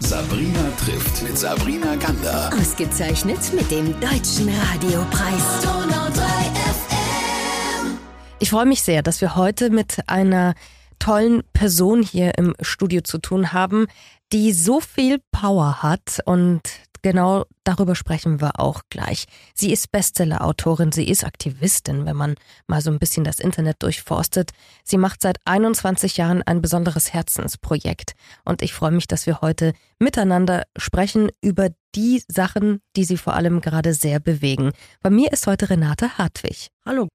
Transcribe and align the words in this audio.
Sabrina 0.00 0.72
trifft 0.76 1.22
mit 1.22 1.38
Sabrina 1.38 1.94
Gander. 1.94 2.50
Ausgezeichnet 2.52 3.38
mit 3.54 3.70
dem 3.70 3.92
Deutschen 4.00 4.48
Radiopreis. 4.48 5.62
Donau 5.62 6.08
3 6.10 6.20
FM. 6.20 7.98
Ich 8.40 8.50
freue 8.50 8.66
mich 8.66 8.82
sehr, 8.82 9.02
dass 9.02 9.20
wir 9.20 9.36
heute 9.36 9.70
mit 9.70 10.00
einer 10.08 10.54
tollen 10.98 11.44
Person 11.52 12.02
hier 12.02 12.36
im 12.36 12.54
Studio 12.60 13.02
zu 13.02 13.18
tun 13.18 13.52
haben, 13.52 13.86
die 14.32 14.52
so 14.52 14.80
viel 14.80 15.20
Power 15.30 15.84
hat 15.84 16.18
und 16.24 16.62
genau 17.04 17.44
darüber 17.64 17.94
sprechen 17.94 18.40
wir 18.40 18.58
auch 18.58 18.80
gleich. 18.88 19.26
Sie 19.54 19.72
ist 19.72 19.92
Bestseller-Autorin, 19.92 20.90
sie 20.90 21.06
ist 21.06 21.22
Aktivistin, 21.22 22.06
wenn 22.06 22.16
man 22.16 22.34
mal 22.66 22.80
so 22.80 22.90
ein 22.90 22.98
bisschen 22.98 23.24
das 23.24 23.38
Internet 23.38 23.76
durchforstet. 23.82 24.50
Sie 24.82 24.96
macht 24.96 25.20
seit 25.22 25.36
21 25.44 26.16
Jahren 26.16 26.42
ein 26.42 26.62
besonderes 26.62 27.12
Herzensprojekt. 27.12 28.14
Und 28.44 28.62
ich 28.62 28.72
freue 28.72 28.90
mich, 28.90 29.06
dass 29.06 29.26
wir 29.26 29.42
heute 29.42 29.74
miteinander 30.00 30.64
sprechen 30.76 31.30
über 31.42 31.68
die 31.94 32.22
Sachen, 32.26 32.80
die 32.96 33.04
sie 33.04 33.18
vor 33.18 33.34
allem 33.34 33.60
gerade 33.60 33.92
sehr 33.92 34.18
bewegen. 34.18 34.72
Bei 35.02 35.10
mir 35.10 35.30
ist 35.30 35.46
heute 35.46 35.70
Renate 35.70 36.16
Hartwig. 36.18 36.70
Hallo. 36.86 37.08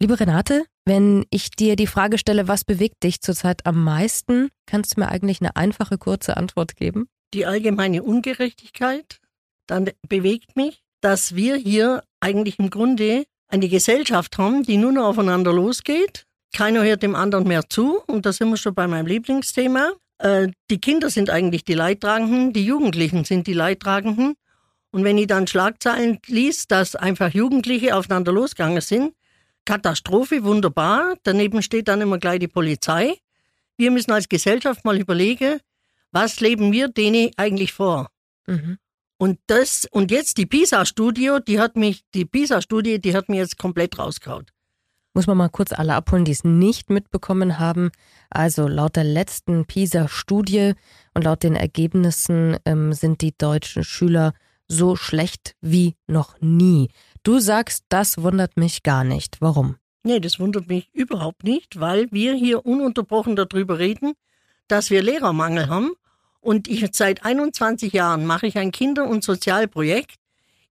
Liebe 0.00 0.18
Renate, 0.18 0.64
wenn 0.86 1.26
ich 1.30 1.50
dir 1.50 1.76
die 1.76 1.86
Frage 1.86 2.16
stelle, 2.18 2.48
was 2.48 2.64
bewegt 2.64 3.02
dich 3.04 3.20
zurzeit 3.20 3.66
am 3.66 3.84
meisten, 3.84 4.48
kannst 4.66 4.96
du 4.96 5.00
mir 5.00 5.08
eigentlich 5.08 5.40
eine 5.40 5.54
einfache, 5.54 5.98
kurze 5.98 6.36
Antwort 6.36 6.76
geben? 6.76 7.08
Die 7.34 7.46
allgemeine 7.46 8.02
Ungerechtigkeit, 8.02 9.20
dann 9.66 9.90
bewegt 10.08 10.56
mich, 10.56 10.82
dass 11.00 11.34
wir 11.34 11.56
hier 11.56 12.02
eigentlich 12.20 12.58
im 12.58 12.70
Grunde 12.70 13.24
eine 13.48 13.68
Gesellschaft 13.68 14.38
haben, 14.38 14.62
die 14.62 14.76
nur 14.76 14.92
noch 14.92 15.06
aufeinander 15.06 15.52
losgeht. 15.52 16.26
Keiner 16.54 16.82
hört 16.82 17.02
dem 17.02 17.14
anderen 17.14 17.46
mehr 17.46 17.68
zu. 17.68 18.00
Und 18.06 18.26
da 18.26 18.32
sind 18.32 18.48
wir 18.48 18.56
schon 18.56 18.74
bei 18.74 18.86
meinem 18.86 19.06
Lieblingsthema. 19.06 19.92
Äh, 20.18 20.48
die 20.70 20.80
Kinder 20.80 21.10
sind 21.10 21.30
eigentlich 21.30 21.64
die 21.64 21.74
Leidtragenden, 21.74 22.52
die 22.52 22.64
Jugendlichen 22.64 23.24
sind 23.24 23.46
die 23.46 23.52
Leidtragenden. 23.52 24.34
Und 24.90 25.04
wenn 25.04 25.18
ich 25.18 25.26
dann 25.26 25.46
Schlagzeilen 25.46 26.20
liest, 26.26 26.70
dass 26.70 26.94
einfach 26.94 27.34
Jugendliche 27.34 27.96
aufeinander 27.96 28.32
losgegangen 28.32 28.80
sind, 28.80 29.12
Katastrophe, 29.64 30.44
wunderbar. 30.44 31.16
Daneben 31.22 31.62
steht 31.62 31.88
dann 31.88 32.00
immer 32.00 32.18
gleich 32.18 32.38
die 32.38 32.48
Polizei. 32.48 33.16
Wir 33.76 33.90
müssen 33.90 34.12
als 34.12 34.28
Gesellschaft 34.28 34.84
mal 34.84 34.98
überlegen, 34.98 35.58
was 36.12 36.40
leben 36.40 36.70
wir 36.70 36.88
denen 36.88 37.30
eigentlich 37.36 37.72
vor? 37.72 38.08
Mhm. 38.46 38.78
Und 39.16 39.38
das, 39.46 39.86
und 39.90 40.10
jetzt 40.10 40.38
die 40.38 40.46
PISA-Studie, 40.46 41.38
die 41.46 41.60
hat 41.60 41.76
mich, 41.76 42.04
die 42.14 42.24
PISA-Studie, 42.24 43.00
die 43.00 43.14
hat 43.14 43.28
mir 43.28 43.36
jetzt 43.36 43.58
komplett 43.58 43.98
rausgehauen. 43.98 44.46
Muss 45.14 45.28
man 45.28 45.36
mal 45.36 45.48
kurz 45.48 45.72
alle 45.72 45.94
abholen, 45.94 46.24
die 46.24 46.32
es 46.32 46.42
nicht 46.42 46.90
mitbekommen 46.90 47.60
haben. 47.60 47.92
Also 48.30 48.66
laut 48.66 48.96
der 48.96 49.04
letzten 49.04 49.64
PISA-Studie 49.64 50.74
und 51.14 51.24
laut 51.24 51.44
den 51.44 51.54
Ergebnissen 51.54 52.56
ähm, 52.64 52.92
sind 52.92 53.20
die 53.20 53.36
deutschen 53.38 53.84
Schüler 53.84 54.34
so 54.66 54.96
schlecht 54.96 55.54
wie 55.60 55.94
noch 56.08 56.40
nie. 56.40 56.88
Du 57.22 57.38
sagst, 57.38 57.84
das 57.90 58.18
wundert 58.18 58.56
mich 58.56 58.82
gar 58.82 59.04
nicht. 59.04 59.36
Warum? 59.40 59.76
Nee, 60.02 60.18
das 60.18 60.40
wundert 60.40 60.68
mich 60.68 60.92
überhaupt 60.92 61.44
nicht, 61.44 61.78
weil 61.78 62.08
wir 62.10 62.34
hier 62.34 62.66
ununterbrochen 62.66 63.36
darüber 63.36 63.78
reden, 63.78 64.14
dass 64.66 64.90
wir 64.90 65.02
Lehrermangel 65.02 65.68
haben 65.68 65.92
und 66.44 66.68
ich 66.68 66.86
seit 66.92 67.24
21 67.24 67.92
Jahren 67.92 68.26
mache 68.26 68.46
ich 68.46 68.58
ein 68.58 68.70
Kinder- 68.70 69.08
und 69.08 69.24
Sozialprojekt 69.24 70.16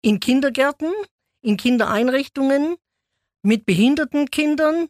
in 0.02 0.20
Kindergärten, 0.20 0.92
in 1.40 1.56
Kindereinrichtungen, 1.56 2.76
mit 3.42 3.64
behinderten 3.64 4.30
Kindern 4.30 4.88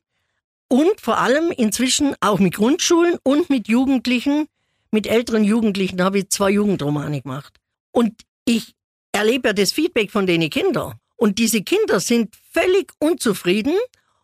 und 0.68 1.00
vor 1.00 1.18
allem 1.18 1.52
inzwischen 1.52 2.14
auch 2.20 2.38
mit 2.40 2.54
Grundschulen 2.54 3.16
und 3.22 3.48
mit 3.48 3.68
Jugendlichen, 3.68 4.48
mit 4.90 5.06
älteren 5.06 5.44
Jugendlichen 5.44 5.96
da 5.96 6.04
habe 6.04 6.18
ich 6.18 6.30
zwei 6.30 6.50
Jugendromane 6.50 7.22
gemacht. 7.22 7.54
Und 7.92 8.22
ich 8.44 8.74
erlebe 9.12 9.48
ja 9.48 9.52
das 9.52 9.72
Feedback 9.72 10.10
von 10.10 10.26
den 10.26 10.50
Kindern. 10.50 10.94
Und 11.16 11.38
diese 11.38 11.62
Kinder 11.62 12.00
sind 12.00 12.34
völlig 12.50 12.92
unzufrieden. 12.98 13.76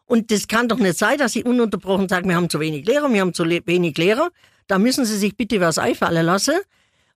Und 0.06 0.30
das 0.30 0.48
kann 0.48 0.68
doch 0.68 0.78
nicht 0.78 0.98
sein, 0.98 1.18
dass 1.18 1.34
sie 1.34 1.44
ununterbrochen 1.44 2.08
sagen, 2.08 2.28
wir 2.28 2.36
haben 2.36 2.50
zu 2.50 2.58
wenig 2.60 2.86
Lehrer, 2.86 3.12
wir 3.12 3.20
haben 3.20 3.34
zu 3.34 3.44
wenig 3.44 3.96
Lehrer. 3.96 4.30
Da 4.68 4.78
müssen 4.78 5.04
Sie 5.04 5.16
sich 5.16 5.36
bitte 5.36 5.60
was 5.60 5.78
einfallen 5.78 6.24
lassen, 6.24 6.54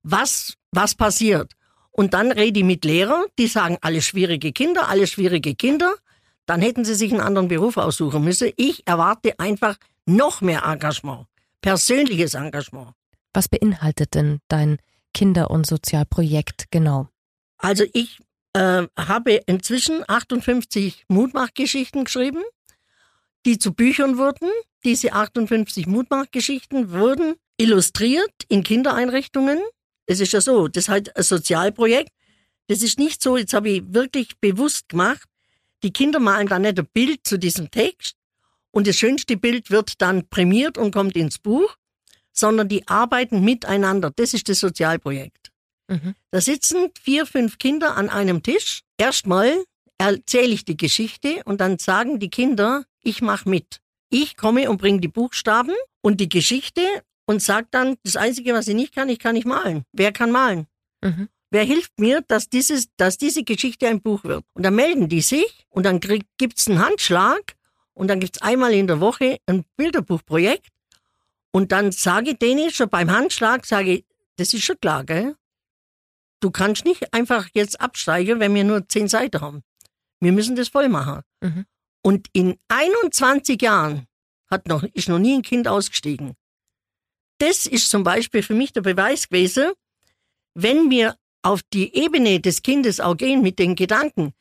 was, 0.03 0.55
was 0.73 0.95
passiert. 0.95 1.53
Und 1.93 2.15
dann 2.15 2.33
rede 2.33 2.61
ich 2.61 2.67
mit 2.67 2.85
Lehrern, 2.85 3.25
die 3.39 3.47
sagen, 3.47 3.77
alle 3.83 4.03
schwierige 4.03 4.53
Kinder, 4.53 4.89
alle 4.89 5.07
schwierige 5.07 5.55
Kinder. 5.55 5.95
Dann 6.47 6.61
hätten 6.61 6.85
sie 6.85 6.95
sich 6.95 7.13
einen 7.13 7.21
anderen 7.21 7.49
Beruf 7.49 7.77
aussuchen 7.77 8.25
müssen. 8.25 8.51
Ich 8.57 8.87
erwarte 8.87 9.39
einfach 9.39 9.77
noch 10.07 10.41
mehr 10.41 10.65
Engagement, 10.65 11.27
persönliches 11.61 12.35
Engagement. 12.35 12.95
Was 13.33 13.49
beinhaltet 13.49 14.15
denn 14.15 14.41
dein 14.49 14.79
Kinder- 15.15 15.51
und 15.51 15.67
Sozialprojekt 15.67 16.67
genau? 16.71 17.09
Also 17.59 17.85
ich 17.93 18.19
äh, 18.55 18.87
habe 18.97 19.35
inzwischen 19.47 20.03
58 20.09 21.05
Mutmachgeschichten 21.09 22.05
geschrieben, 22.05 22.43
die 23.47 23.59
zu 23.59 23.75
Büchern 23.75 24.19
wurden. 24.19 24.51
Diese 24.85 25.13
58 25.13 25.87
Mutmachgeschichten 25.87 26.91
wurden 26.91 27.35
illustriert 27.57 28.33
in 28.49 28.63
Kindereinrichtungen. 28.63 29.61
Es 30.07 30.21
ist 30.21 30.33
ja 30.33 30.41
so, 30.41 30.69
das 30.69 30.85
ist 30.85 30.89
halt 30.89 31.17
ein 31.17 31.23
Sozialprojekt. 31.23 32.11
Das 32.69 32.83
ist 32.83 32.99
nicht 32.99 33.23
so, 33.23 33.37
jetzt 33.37 33.55
habe 33.55 33.71
ich 33.71 33.83
wirklich 33.87 34.39
bewusst 34.41 34.89
gemacht, 34.89 35.29
die 35.83 35.93
Kinder 35.93 36.21
malen 36.21 36.47
dann 36.47 36.63
nicht 36.63 36.79
ein 36.79 36.89
Bild 36.93 37.21
zu 37.25 37.39
diesem 37.39 37.71
Text 37.71 38.15
und 38.71 38.87
das 38.87 38.97
schönste 38.97 39.37
Bild 39.37 39.71
wird 39.71 40.01
dann 40.01 40.29
prämiert 40.29 40.79
und 40.79 40.93
kommt 40.93 41.17
ins 41.17 41.39
Buch, 41.39 41.77
sondern 42.33 42.69
die 42.69 42.87
arbeiten 42.89 43.45
miteinander. 43.45 44.11
Das 44.15 44.33
ist 44.33 44.49
das 44.49 44.61
Sozialprojekt. 44.61 45.51
Mhm. 45.89 46.15
Da 46.31 46.41
sitzen 46.41 46.91
vier, 47.01 47.27
fünf 47.27 47.59
Kinder 47.59 47.97
an 47.97 48.09
einem 48.09 48.43
Tisch. 48.43 48.83
Erstmal 48.97 49.65
erzähle 49.99 50.53
ich 50.55 50.65
die 50.65 50.77
Geschichte 50.77 51.43
und 51.45 51.61
dann 51.61 51.79
sagen 51.79 52.19
die 52.19 52.31
Kinder, 52.31 52.85
ich 53.03 53.21
mache 53.21 53.49
mit. 53.49 53.82
Ich 54.15 54.37
komme 54.37 54.69
und 54.69 54.77
bringe 54.77 55.01
die 55.01 55.09
Buchstaben 55.09 55.75
und 56.03 56.21
die 56.21 56.29
Geschichte 56.29 56.83
und 57.25 57.41
sage 57.41 57.69
dann, 57.71 57.97
das 58.05 58.17
Einzige, 58.17 58.53
was 58.53 58.69
ich 58.69 58.75
nicht 58.75 58.95
kann, 58.95 59.09
ich 59.09 59.19
kann 59.19 59.35
nicht 59.35 59.47
malen. 59.47 59.85
Wer 59.93 60.13
kann 60.13 60.31
malen? 60.31 60.67
Mhm. 61.01 61.31
Wer 61.51 61.65
hilft 61.65 61.99
mir, 61.99 62.21
dass, 62.29 62.51
dieses, 62.51 62.95
dass 62.99 63.17
diese 63.17 63.43
Geschichte 63.43 63.89
ein 63.89 64.03
Buch 64.03 64.23
wird? 64.25 64.45
Und 64.53 64.65
dann 64.67 64.75
melden 64.75 65.09
die 65.09 65.23
sich 65.23 65.67
und 65.71 65.87
dann 65.87 65.99
gibt 65.99 66.59
es 66.59 66.69
einen 66.69 66.81
Handschlag 66.81 67.57
und 67.95 68.09
dann 68.09 68.21
gibt 68.21 68.37
es 68.37 68.43
einmal 68.43 68.75
in 68.75 68.87
der 68.87 69.01
Woche 69.01 69.39
ein 69.47 69.65
Bilderbuchprojekt 69.79 70.69
und 71.51 71.73
dann 71.73 71.91
sage 71.91 72.33
ich 72.33 72.39
denen 72.39 72.71
schon 72.71 72.91
beim 72.91 73.11
Handschlag, 73.11 73.65
sage 73.65 73.93
ich, 73.93 74.05
das 74.37 74.53
ist 74.53 74.65
schon 74.65 74.79
klar, 74.79 75.05
gell? 75.05 75.37
Du 76.41 76.51
kannst 76.51 76.85
nicht 76.85 77.15
einfach 77.15 77.49
jetzt 77.55 77.81
absteigen, 77.81 78.41
wenn 78.41 78.55
wir 78.55 78.65
nur 78.65 78.87
zehn 78.89 79.09
Seiten 79.09 79.41
haben. 79.41 79.63
Wir 80.21 80.33
müssen 80.33 80.55
das 80.55 80.69
voll 80.69 80.91
machen. 80.91 81.23
Mhm. 81.41 81.65
Und 82.03 82.29
in 82.33 82.59
21 82.69 83.63
Jahren 83.63 84.07
hat 84.49 84.67
noch, 84.67 84.83
ist 84.83 85.09
noch 85.09 85.19
nie 85.19 85.35
ein 85.35 85.43
Kind 85.43 85.69
ausgestiegen. 85.69 86.35
Das 87.39 87.67
ist 87.67 87.91
zum 87.91 88.05
Beispiel 88.05 88.43
für 88.43 88.55
mich 88.55 88.73
der 88.73 88.83
Beweis 88.83 89.29
gewesen, 89.29 89.73
wenn 90.55 90.91
wir 90.91 91.17
auf 91.43 91.61
die 91.73 91.95
Ebene 91.97 92.41
des 92.41 92.63
Kindes 92.63 93.01
auch 93.01 93.17
gehen 93.17 93.43
mit 93.43 93.59
den 93.59 93.75
Gedanken, 93.75 94.33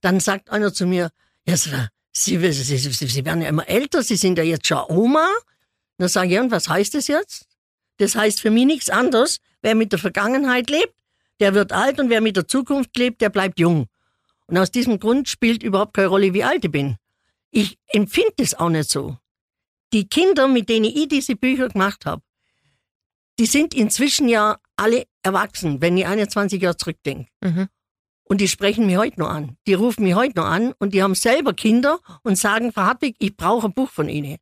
dann 0.00 0.20
sagt 0.20 0.50
einer 0.50 0.72
zu 0.72 0.86
mir, 0.86 1.10
ja, 1.46 1.56
Sie, 1.56 1.70
Sie, 2.12 2.52
Sie, 2.52 2.78
Sie 2.78 3.24
werden 3.24 3.42
ja 3.42 3.48
immer 3.48 3.68
älter, 3.68 4.02
Sie 4.02 4.16
sind 4.16 4.38
ja 4.38 4.44
jetzt 4.44 4.66
schon 4.66 4.82
Oma. 4.88 5.28
Dann 5.98 6.08
sage 6.08 6.28
ich, 6.28 6.34
ja, 6.34 6.40
und 6.40 6.50
was 6.50 6.68
heißt 6.68 6.94
das 6.94 7.08
jetzt? 7.08 7.46
Das 7.98 8.14
heißt 8.14 8.40
für 8.40 8.50
mich 8.50 8.66
nichts 8.66 8.88
anderes. 8.88 9.38
Wer 9.60 9.74
mit 9.74 9.92
der 9.92 9.98
Vergangenheit 9.98 10.70
lebt, 10.70 10.94
der 11.40 11.54
wird 11.54 11.72
alt 11.72 12.00
und 12.00 12.08
wer 12.08 12.20
mit 12.20 12.36
der 12.36 12.48
Zukunft 12.48 12.96
lebt, 12.96 13.20
der 13.20 13.30
bleibt 13.30 13.58
jung. 13.58 13.86
Und 14.46 14.56
aus 14.58 14.70
diesem 14.70 14.98
Grund 14.98 15.28
spielt 15.28 15.62
überhaupt 15.62 15.94
keine 15.94 16.08
Rolle, 16.08 16.32
wie 16.32 16.44
alt 16.44 16.64
ich 16.64 16.70
bin. 16.70 16.96
Ich 17.50 17.78
empfinde 17.86 18.32
das 18.36 18.54
auch 18.54 18.68
nicht 18.68 18.90
so. 18.90 19.16
Die 19.92 20.08
Kinder, 20.08 20.48
mit 20.48 20.68
denen 20.68 20.86
ich 20.86 21.08
diese 21.08 21.36
Bücher 21.36 21.68
gemacht 21.68 22.06
habe, 22.06 22.22
die 23.38 23.46
sind 23.46 23.74
inzwischen 23.74 24.28
ja 24.28 24.58
alle 24.76 25.06
erwachsen, 25.22 25.80
wenn 25.80 25.96
ich 25.96 26.06
21 26.06 26.60
Jahre 26.60 26.76
zurückdenke. 26.76 27.30
Mhm. 27.42 27.68
Und 28.24 28.40
die 28.40 28.48
sprechen 28.48 28.86
mich 28.86 28.96
heute 28.96 29.20
noch 29.20 29.28
an. 29.28 29.56
Die 29.66 29.74
rufen 29.74 30.02
mich 30.02 30.14
heute 30.14 30.38
noch 30.38 30.46
an 30.46 30.72
und 30.78 30.94
die 30.94 31.02
haben 31.02 31.14
selber 31.14 31.54
Kinder 31.54 32.00
und 32.22 32.36
sagen, 32.36 32.72
Frau 32.72 32.82
Hartwig, 32.82 33.14
ich 33.18 33.36
brauche 33.36 33.68
ein 33.68 33.74
Buch 33.74 33.90
von 33.90 34.08
Ihnen. 34.08 34.38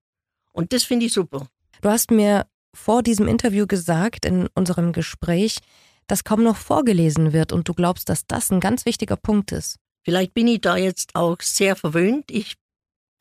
Und 0.53 0.73
das 0.73 0.85
finde 0.85 1.07
ich 1.07 1.13
super. 1.13 1.47
Du 1.83 1.91
hast 1.91 2.11
mir 2.11 2.47
vor 2.75 3.03
diesem 3.03 3.29
Interview 3.29 3.67
gesagt, 3.67 4.25
in 4.25 4.49
unserem 4.55 4.93
Gespräch, 4.93 5.59
dass 6.07 6.25
kaum 6.25 6.43
noch 6.43 6.57
vorgelesen 6.57 7.33
wird 7.33 7.53
und 7.53 7.69
du 7.69 7.75
glaubst, 7.75 8.09
dass 8.09 8.27
das 8.27 8.51
ein 8.51 8.61
ganz 8.61 8.87
wichtiger 8.87 9.17
Punkt 9.17 9.53
ist. 9.53 9.79
Vielleicht 10.03 10.35
bin 10.35 10.49
ich 10.49 10.61
da 10.61 10.77
jetzt 10.77 11.15
auch 11.15 11.37
sehr 11.41 11.77
verwöhnt. 11.77 12.31
Ich 12.31 12.57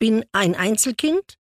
bin 0.04 0.22
ein 0.32 0.54
Einzelkind 0.54 1.38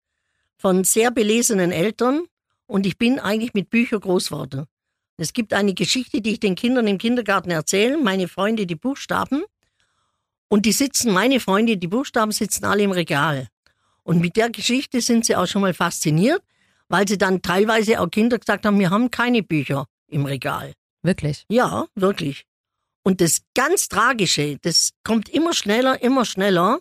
von 0.55 0.85
sehr 0.85 1.11
belesenen 1.11 1.73
Eltern 1.73 2.23
und 2.65 2.85
ich 2.85 2.97
bin 2.97 3.19
eigentlich 3.19 3.53
mit 3.53 3.69
Büchern 3.69 3.99
groß 3.99 4.29
geworden. 4.29 4.67
Es 5.17 5.33
gibt 5.33 5.53
eine 5.53 5.73
Geschichte, 5.73 6.21
die 6.21 6.31
ich 6.31 6.39
den 6.39 6.55
Kindern 6.55 6.87
im 6.87 6.97
Kindergarten 6.97 7.51
erzähle, 7.51 7.97
meine 7.97 8.29
Freunde, 8.29 8.65
die 8.65 8.75
Buchstaben. 8.75 9.43
Und 10.47 10.65
die 10.65 10.71
sitzen, 10.71 11.11
meine 11.11 11.41
Freunde, 11.41 11.75
die 11.75 11.89
Buchstaben 11.89 12.31
sitzen 12.31 12.63
alle 12.63 12.83
im 12.83 12.93
Regal. 12.93 13.49
Und 14.03 14.21
mit 14.21 14.37
der 14.37 14.49
Geschichte 14.49 15.01
sind 15.01 15.25
sie 15.25 15.35
auch 15.35 15.45
schon 15.45 15.61
mal 15.61 15.73
fasziniert, 15.73 16.41
weil 16.87 17.05
sie 17.05 17.17
dann 17.17 17.41
teilweise 17.41 17.99
auch 17.99 18.09
Kinder 18.09 18.39
gesagt 18.39 18.65
haben, 18.65 18.79
wir 18.79 18.91
haben 18.91 19.11
keine 19.11 19.43
Bücher 19.43 19.87
im 20.07 20.25
Regal. 20.25 20.71
Wirklich. 21.01 21.43
Ja, 21.49 21.87
wirklich. 21.95 22.45
Und 23.03 23.19
das 23.19 23.41
ganz 23.55 23.89
Tragische, 23.89 24.57
das 24.61 24.91
kommt 25.03 25.27
immer 25.27 25.53
schneller, 25.53 26.01
immer 26.01 26.23
schneller. 26.23 26.79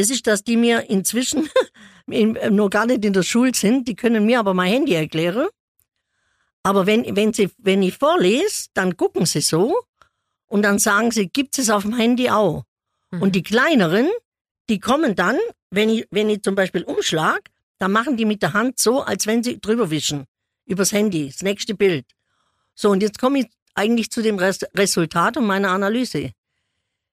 Das 0.00 0.08
ist, 0.08 0.26
dass 0.26 0.42
die 0.42 0.56
mir 0.56 0.88
inzwischen 0.88 1.50
in, 2.06 2.38
noch 2.52 2.70
gar 2.70 2.86
nicht 2.86 3.04
in 3.04 3.12
der 3.12 3.22
Schule 3.22 3.54
sind. 3.54 3.86
Die 3.86 3.94
können 3.94 4.24
mir 4.24 4.38
aber 4.38 4.54
mein 4.54 4.72
Handy 4.72 4.94
erklären. 4.94 5.46
Aber 6.62 6.86
wenn, 6.86 7.14
wenn, 7.16 7.34
sie, 7.34 7.50
wenn 7.58 7.82
ich 7.82 7.98
vorlese, 7.98 8.68
dann 8.72 8.96
gucken 8.96 9.26
sie 9.26 9.42
so 9.42 9.78
und 10.46 10.62
dann 10.62 10.78
sagen 10.78 11.10
sie, 11.10 11.28
gibt 11.28 11.58
es 11.58 11.68
auf 11.68 11.82
dem 11.82 11.94
Handy 11.94 12.30
auch. 12.30 12.64
Mhm. 13.10 13.20
Und 13.20 13.34
die 13.34 13.42
kleineren, 13.42 14.08
die 14.70 14.80
kommen 14.80 15.16
dann, 15.16 15.38
wenn 15.70 15.90
ich, 15.90 16.06
wenn 16.10 16.30
ich 16.30 16.42
zum 16.42 16.54
Beispiel 16.54 16.82
umschlag, 16.82 17.50
dann 17.76 17.92
machen 17.92 18.16
die 18.16 18.24
mit 18.24 18.40
der 18.40 18.54
Hand 18.54 18.78
so, 18.78 19.02
als 19.02 19.26
wenn 19.26 19.42
sie 19.42 19.60
drüber 19.60 19.90
wischen. 19.90 20.24
Übers 20.64 20.92
Handy, 20.92 21.26
das 21.26 21.42
nächste 21.42 21.74
Bild. 21.74 22.06
So, 22.74 22.88
und 22.88 23.02
jetzt 23.02 23.18
komme 23.18 23.40
ich 23.40 23.46
eigentlich 23.74 24.10
zu 24.10 24.22
dem 24.22 24.38
Res 24.38 24.60
Resultat 24.74 25.36
und 25.36 25.44
meiner 25.44 25.72
Analyse. 25.72 26.32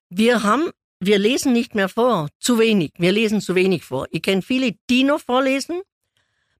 Wir 0.10 0.44
haben, 0.44 0.72
wir 1.00 1.20
lesen 1.20 1.54
nicht 1.54 1.76
mehr 1.76 1.90
vor, 1.90 2.30
zu 2.40 2.60
wenig. 2.60 2.94
Wir 2.98 3.12
lesen 3.12 3.42
zu 3.42 3.56
wenig 3.56 3.84
vor. 3.84 4.08
Ich 4.12 4.22
kenne 4.22 4.42
viele, 4.42 4.76
die 4.90 5.04
noch 5.04 5.22
vorlesen. 5.22 5.82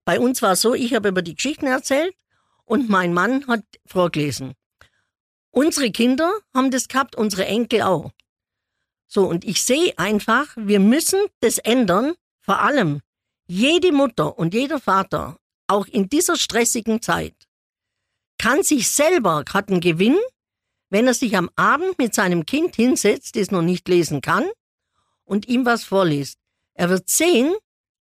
Bei 0.04 0.20
uns 0.20 0.40
war 0.42 0.52
es 0.52 0.60
so, 0.60 0.74
ich 0.74 0.94
habe 0.94 1.08
über 1.08 1.22
die 1.22 1.34
Geschichten 1.34 1.66
erzählt 1.66 2.14
und 2.64 2.88
mein 2.88 3.12
Mann 3.12 3.46
hat 3.46 3.64
vorgelesen. 3.86 4.54
Unsere 5.50 5.90
Kinder 5.90 6.32
haben 6.54 6.70
das 6.70 6.88
gehabt, 6.88 7.16
unsere 7.16 7.46
Enkel 7.46 7.82
auch. 7.82 8.12
So, 9.06 9.26
und 9.26 9.44
ich 9.44 9.62
sehe 9.62 9.98
einfach, 9.98 10.48
wir 10.56 10.80
müssen 10.80 11.20
das 11.40 11.58
ändern, 11.58 12.14
vor 12.40 12.60
allem 12.60 13.00
jede 13.46 13.92
Mutter 13.92 14.38
und 14.38 14.54
jeder 14.54 14.78
Vater, 14.78 15.38
auch 15.66 15.86
in 15.86 16.08
dieser 16.08 16.36
stressigen 16.36 17.02
Zeit, 17.02 17.34
kann 18.38 18.62
sich 18.62 18.88
selber 18.90 19.44
gerade 19.44 19.72
einen 19.72 19.80
Gewinn, 19.80 20.18
wenn 20.90 21.06
er 21.06 21.14
sich 21.14 21.36
am 21.36 21.50
Abend 21.56 21.98
mit 21.98 22.14
seinem 22.14 22.46
Kind 22.46 22.76
hinsetzt, 22.76 23.36
das 23.36 23.50
noch 23.50 23.62
nicht 23.62 23.88
lesen 23.88 24.20
kann, 24.20 24.44
und 25.24 25.48
ihm 25.48 25.66
was 25.66 25.84
vorliest. 25.84 26.38
Er 26.74 26.88
wird 26.88 27.08
sehen, 27.08 27.54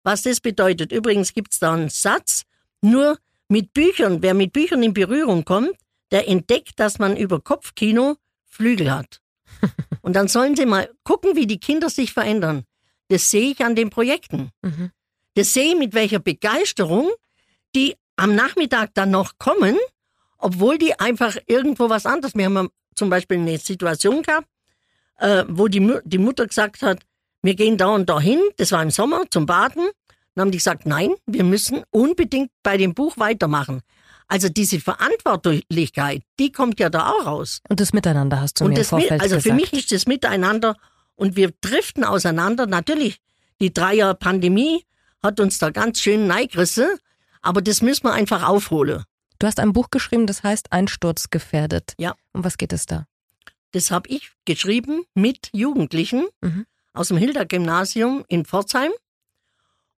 was 0.04 0.22
das 0.22 0.40
bedeutet. 0.40 0.92
Übrigens 0.92 1.34
gibt's 1.34 1.60
da 1.60 1.74
einen 1.74 1.90
Satz, 1.90 2.44
nur 2.82 3.18
mit 3.50 3.74
Büchern, 3.74 4.22
wer 4.22 4.34
mit 4.34 4.54
Büchern 4.54 4.84
in 4.84 4.94
Berührung 4.94 5.44
kommt, 5.44 5.74
der 6.12 6.28
entdeckt, 6.28 6.80
dass 6.80 7.00
man 7.00 7.18
über 7.18 7.42
Kopfkino 7.42 8.16
Flügel 8.46 8.92
hat. 8.92 9.22
Und 10.02 10.16
dann 10.16 10.28
sollen 10.28 10.56
sie 10.56 10.66
mal 10.66 10.90
gucken, 11.04 11.36
wie 11.36 11.48
die 11.48 11.60
Kinder 11.60 11.90
sich 11.90 12.14
verändern. 12.14 12.64
Das 13.10 13.30
sehe 13.30 13.52
ich 13.52 13.64
an 13.64 13.76
den 13.76 13.90
Projekten. 13.90 14.52
Mhm. 14.62 14.92
Das 15.36 15.54
sehe 15.54 15.74
ich 15.74 15.78
mit 15.78 15.94
welcher 15.94 16.20
Begeisterung 16.20 17.10
die 17.76 17.96
am 18.16 18.34
Nachmittag 18.34 18.94
dann 18.96 19.12
noch 19.12 19.38
kommen, 19.38 19.78
obwohl 20.38 20.78
die 20.78 21.00
einfach 21.00 21.38
irgendwo 21.48 21.90
was 21.90 22.06
anderes. 22.06 22.36
Wir 22.36 22.46
haben 22.46 22.70
zum 22.96 23.10
Beispiel 23.10 23.38
eine 23.38 23.58
Situation 23.58 24.24
gehabt, 24.24 24.48
äh, 25.20 25.44
wo 25.48 25.68
die, 25.68 25.80
Mu 25.80 26.00
die 26.04 26.18
Mutter 26.18 26.48
gesagt 26.48 26.82
hat, 26.82 27.00
wir 27.42 27.56
gehen 27.56 27.78
da 27.78 27.88
und 27.88 28.10
da 28.10 28.20
hin, 28.20 28.40
das 28.58 28.72
war 28.72 28.82
im 28.82 28.90
Sommer, 28.90 29.24
zum 29.30 29.46
Baden. 29.46 29.88
Dann 30.36 30.44
haben 30.44 30.52
die 30.52 30.58
gesagt, 30.58 30.86
nein, 30.86 31.14
wir 31.26 31.44
müssen 31.44 31.84
unbedingt 31.92 32.52
bei 32.64 32.78
dem 32.78 32.94
Buch 32.94 33.18
weitermachen. 33.18 33.82
Also 34.28 34.50
diese 34.50 34.80
Verantwortlichkeit, 34.80 36.24
die 36.40 36.52
kommt 36.52 36.80
ja 36.80 36.90
da 36.90 37.12
auch 37.12 37.26
raus. 37.26 37.62
Und 37.70 37.80
das 37.80 37.94
Miteinander 37.94 38.42
hast 38.42 38.60
du 38.60 38.66
und 38.66 38.72
mir 38.72 38.78
das, 38.78 38.90
Vorfeld 38.90 39.22
also 39.22 39.36
gesagt. 39.36 39.44
für 39.44 39.54
mich 39.54 39.72
ist 39.74 39.92
das 39.92 40.06
Miteinander 40.06 40.76
und 41.16 41.36
wir 41.36 41.54
driften 41.62 42.04
auseinander. 42.04 42.68
Natürlich, 42.68 43.22
die 43.62 43.74
drei 43.74 43.96
Jahre 43.96 44.16
Pandemie 44.16 44.84
hat 45.24 45.40
uns 45.40 45.60
da 45.60 45.70
ganz 45.70 46.02
schön 46.02 46.28
neigrissen, 46.28 46.88
aber 47.42 47.62
das 47.62 47.82
müssen 47.82 48.04
wir 48.04 48.14
einfach 48.14 48.48
aufholen. 48.48 49.04
Du 49.40 49.48
hast 49.48 49.60
ein 49.60 49.74
Buch 49.74 49.90
geschrieben, 49.90 50.28
das 50.28 50.44
heißt 50.44 50.72
Einsturz 50.72 51.30
gefährdet. 51.30 51.94
Ja. 51.98 52.16
Um 52.34 52.44
was 52.44 52.58
geht 52.58 52.74
es 52.74 52.86
da? 52.86 53.08
Das 53.72 53.92
habe 53.92 54.10
ich 54.10 54.32
geschrieben 54.46 55.04
mit 55.14 55.50
Jugendlichen 55.54 56.28
Mhm. 56.42 56.66
aus 56.94 57.10
dem 57.10 57.18
Hilda-Gymnasium 57.18 58.24
in 58.28 58.46
Pforzheim. 58.46 58.92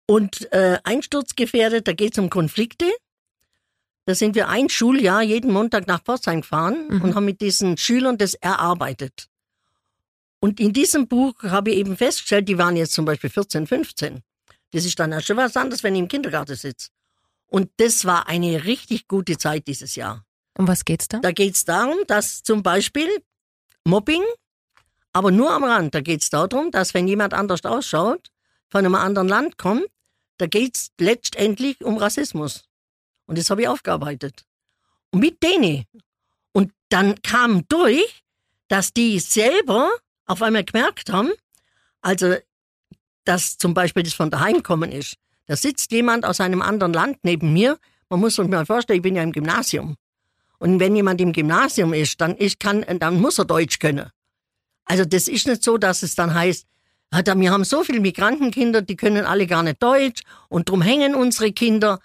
Und 0.06 0.51
äh, 0.51 0.80
einsturzgefährdet, 0.83 1.88
da 1.88 1.94
geht 1.94 2.13
es 2.13 2.18
um 2.19 2.30
Konflikte. 2.31 2.86
Da 4.06 4.15
sind 4.15 4.33
wir 4.33 4.50
ein 4.50 4.68
Schuljahr 4.69 5.21
jeden 5.21 5.53
Montag 5.53 5.85
nach 5.85 6.01
Pforzheim 6.03 6.42
gefahren 6.42 6.88
Mhm. 6.89 7.01
und 7.01 7.15
haben 7.15 7.25
mit 7.25 7.42
diesen 7.42 7.77
Schülern 7.77 8.18
das 8.18 8.33
erarbeitet. 8.33 9.27
Und 10.39 10.59
in 10.59 10.74
diesem 10.74 11.07
Buch 11.07 11.35
habe 11.44 11.69
ich 11.71 11.77
eben 11.77 11.95
festgestellt, 11.95 12.47
die 12.50 12.57
waren 12.57 12.75
jetzt 12.75 12.94
zum 12.94 13.06
Beispiel 13.06 13.30
14, 13.30 13.68
15. 13.68 14.24
Das 14.71 14.85
ist 14.85 14.97
dann 15.00 15.12
ja 15.12 15.21
schon 15.21 15.38
was 15.38 15.56
anderes, 15.57 15.83
wenn 15.83 15.94
ich 15.95 16.00
im 16.01 16.07
Kindergarten 16.07 16.56
sitze. 16.56 16.89
Und 17.50 17.69
das 17.78 18.06
war 18.06 18.28
eine 18.28 18.66
richtig 18.66 19.07
gute 19.07 19.38
Zeit 19.38 19.68
dieses 19.68 19.96
Jahr. 19.96 20.25
Um 20.57 20.68
was 20.68 20.86
geht's 20.86 21.07
da? 21.07 21.19
Da 21.19 21.31
geht 21.31 21.56
es 21.56 21.66
darum, 21.66 21.98
dass 22.07 22.44
zum 22.44 22.63
Beispiel 22.63 23.10
Mobbing, 23.86 24.24
aber 25.13 25.31
nur 25.31 25.51
am 25.51 25.63
Rand, 25.63 25.96
da 25.96 26.01
geht 26.01 26.22
es 26.22 26.30
darum, 26.30 26.72
dass 26.72 26.94
wenn 26.94 27.07
jemand 27.07 27.34
anders 27.34 27.66
ausschaut, 27.66 28.30
von 28.69 28.86
einem 28.86 28.96
anderen 28.96 29.28
Land 29.28 29.57
kommt, 29.57 29.88
da 30.38 30.46
geht 30.46 30.78
es 30.78 30.92
letztendlich 31.00 31.84
um 31.84 31.98
Rassismus. 31.98 32.66
Und 33.25 33.38
das 33.38 33.50
habe 33.50 33.62
ich 33.62 33.68
aufgearbeitet. 33.68 34.45
Und 35.12 35.19
mit 35.19 35.42
denen. 35.44 35.86
Und 36.52 36.72
dann 36.90 37.22
kam 37.22 37.68
durch, 37.68 38.24
dass 38.68 38.94
die 38.94 39.19
selber 39.19 39.92
auf 40.25 40.42
einmal 40.42 40.63
gemerkt 40.63 41.12
haben, 41.12 41.31
also, 42.02 42.36
dass 43.25 43.57
zum 43.57 43.74
Beispiel 43.74 44.04
das 44.04 44.13
von 44.13 44.30
daheim 44.30 44.63
kommen 44.63 44.92
ist. 44.92 45.16
Da 45.50 45.56
sitzt 45.56 45.92
jemand 45.92 46.25
aus 46.25 46.42
einem 46.42 46.62
anderen 46.62 46.94
Land 46.94 47.18
neben 47.24 47.51
mir. 47.51 47.80
Man 48.07 48.19
muss 48.19 48.36
sich 48.36 48.48
mal 48.48 48.68
vorstellen, 48.68 48.98
ich 48.98 49.01
bin 49.01 49.16
ja 49.16 49.24
im 49.24 49.31
Gymnasium. 49.31 49.96
Und 50.60 50.80
wenn 50.80 50.96
jemand 50.96 51.19
im 51.22 51.34
Gymnasium 51.34 51.92
ist, 51.92 52.22
dann, 52.22 52.36
ich 52.38 52.60
kann, 52.60 52.86
dann 53.00 53.19
muss 53.19 53.40
er 53.40 53.46
Deutsch 53.46 53.80
können. 53.80 54.12
Also 54.86 55.06
das 55.06 55.28
ist 55.28 55.48
nicht 55.48 55.63
so, 55.63 55.80
dass 55.80 56.04
es 56.04 56.13
dann 56.13 56.36
heißt, 56.36 56.68
ah, 57.10 57.24
wir 57.25 57.50
haben 57.50 57.63
so 57.63 57.84
viele 57.84 58.00
Migrantenkinder, 58.00 58.84
die 58.84 58.96
können 58.96 59.25
alle 59.25 59.48
gar 59.48 59.63
nicht 59.63 59.81
Deutsch 59.81 60.22
und 60.50 60.69
drum 60.69 60.84
hängen 60.84 61.16
unsere 61.16 61.52
Kinder. 61.52 62.00